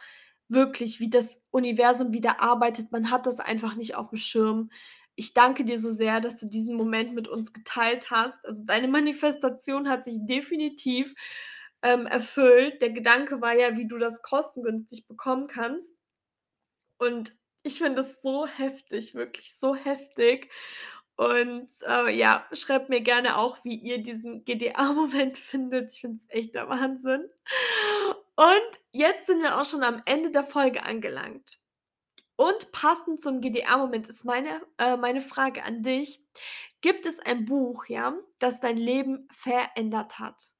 wirklich, 0.48 1.00
wie 1.00 1.10
das 1.10 1.40
Universum, 1.50 2.12
wie 2.12 2.20
da 2.20 2.36
arbeitet. 2.38 2.92
Man 2.92 3.10
hat 3.10 3.26
das 3.26 3.40
einfach 3.40 3.74
nicht 3.74 3.96
aufm 3.96 4.16
Schirm. 4.16 4.70
Ich 5.16 5.34
danke 5.34 5.64
dir 5.64 5.80
so 5.80 5.90
sehr, 5.90 6.20
dass 6.20 6.36
du 6.36 6.46
diesen 6.46 6.76
Moment 6.76 7.14
mit 7.14 7.28
uns 7.28 7.52
geteilt 7.52 8.10
hast. 8.10 8.36
Also, 8.46 8.64
deine 8.64 8.88
Manifestation 8.88 9.88
hat 9.88 10.04
sich 10.04 10.18
definitiv, 10.20 11.14
ähm, 11.82 12.06
erfüllt. 12.06 12.82
Der 12.82 12.90
Gedanke 12.90 13.40
war 13.40 13.54
ja, 13.54 13.76
wie 13.76 13.86
du 13.88 13.98
das 13.98 14.22
kostengünstig 14.22 15.06
bekommen 15.08 15.46
kannst. 15.48 15.94
Und 16.98 17.32
ich 17.62 17.78
finde 17.78 18.02
das 18.02 18.20
so 18.22 18.46
heftig, 18.46 19.14
wirklich 19.14 19.54
so 19.58 19.74
heftig. 19.74 20.50
Und, 21.16 21.68
äh, 21.88 22.10
ja, 22.14 22.46
schreibt 22.52 22.90
mir 22.90 23.00
gerne 23.00 23.38
auch, 23.38 23.64
wie 23.64 23.76
ihr 23.76 24.02
diesen 24.02 24.44
GDA-Moment 24.44 25.38
findet. 25.38 25.92
Ich 25.92 26.00
finde 26.00 26.18
es 26.22 26.34
echt 26.36 26.54
der 26.54 26.68
Wahnsinn. 26.68 27.28
Und 28.36 28.80
jetzt 28.92 29.26
sind 29.26 29.42
wir 29.42 29.58
auch 29.58 29.64
schon 29.64 29.82
am 29.82 30.02
Ende 30.06 30.30
der 30.30 30.44
Folge 30.44 30.84
angelangt. 30.84 31.58
Und 32.36 32.70
passend 32.72 33.20
zum 33.20 33.40
GDA-Moment 33.40 34.08
ist 34.08 34.24
meine 34.24 34.60
äh, 34.78 34.96
meine 34.96 35.20
Frage 35.20 35.64
an 35.64 35.82
dich: 35.82 36.22
Gibt 36.82 37.06
es 37.06 37.18
ein 37.20 37.44
Buch, 37.46 37.86
ja, 37.86 38.14
das 38.38 38.60
dein 38.60 38.76
Leben 38.76 39.28
verändert 39.32 40.18
hat? 40.18 40.55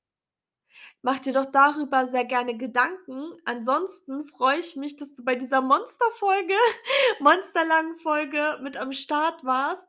Mach 1.06 1.20
dir 1.20 1.34
doch 1.34 1.46
darüber 1.46 2.04
sehr 2.04 2.24
gerne 2.24 2.56
Gedanken. 2.56 3.30
Ansonsten 3.44 4.24
freue 4.24 4.58
ich 4.58 4.74
mich, 4.74 4.96
dass 4.96 5.14
du 5.14 5.24
bei 5.24 5.36
dieser 5.36 5.60
Monsterfolge 5.60 6.54
monsterlangen 7.20 7.94
Folge 7.94 8.58
mit 8.60 8.76
am 8.76 8.90
Start 8.90 9.44
warst. 9.44 9.86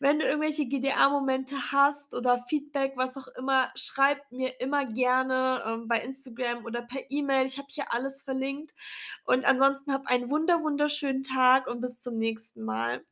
Wenn 0.00 0.18
du 0.18 0.26
irgendwelche 0.26 0.66
GDA-Momente 0.66 1.70
hast 1.70 2.14
oder 2.14 2.44
Feedback, 2.48 2.94
was 2.96 3.16
auch 3.16 3.28
immer, 3.38 3.70
schreib 3.76 4.18
mir 4.32 4.60
immer 4.60 4.84
gerne, 4.86 5.62
ähm, 5.64 5.86
bei 5.86 6.00
Instagram 6.00 6.64
oder 6.64 6.82
per 6.82 7.02
E-Mail. 7.10 7.46
Ich 7.46 7.58
habe 7.58 7.68
hier 7.70 7.92
alles 7.92 8.22
verlinkt. 8.22 8.74
Und 9.24 9.44
ansonsten 9.44 9.92
hab 9.92 10.08
einen 10.08 10.30
wunder 10.30 10.64
wunderschönen 10.64 11.22
Tag 11.22 11.68
und 11.68 11.80
bis 11.80 12.00
zum 12.00 12.18
nächsten 12.18 12.64
Mal. 12.64 13.04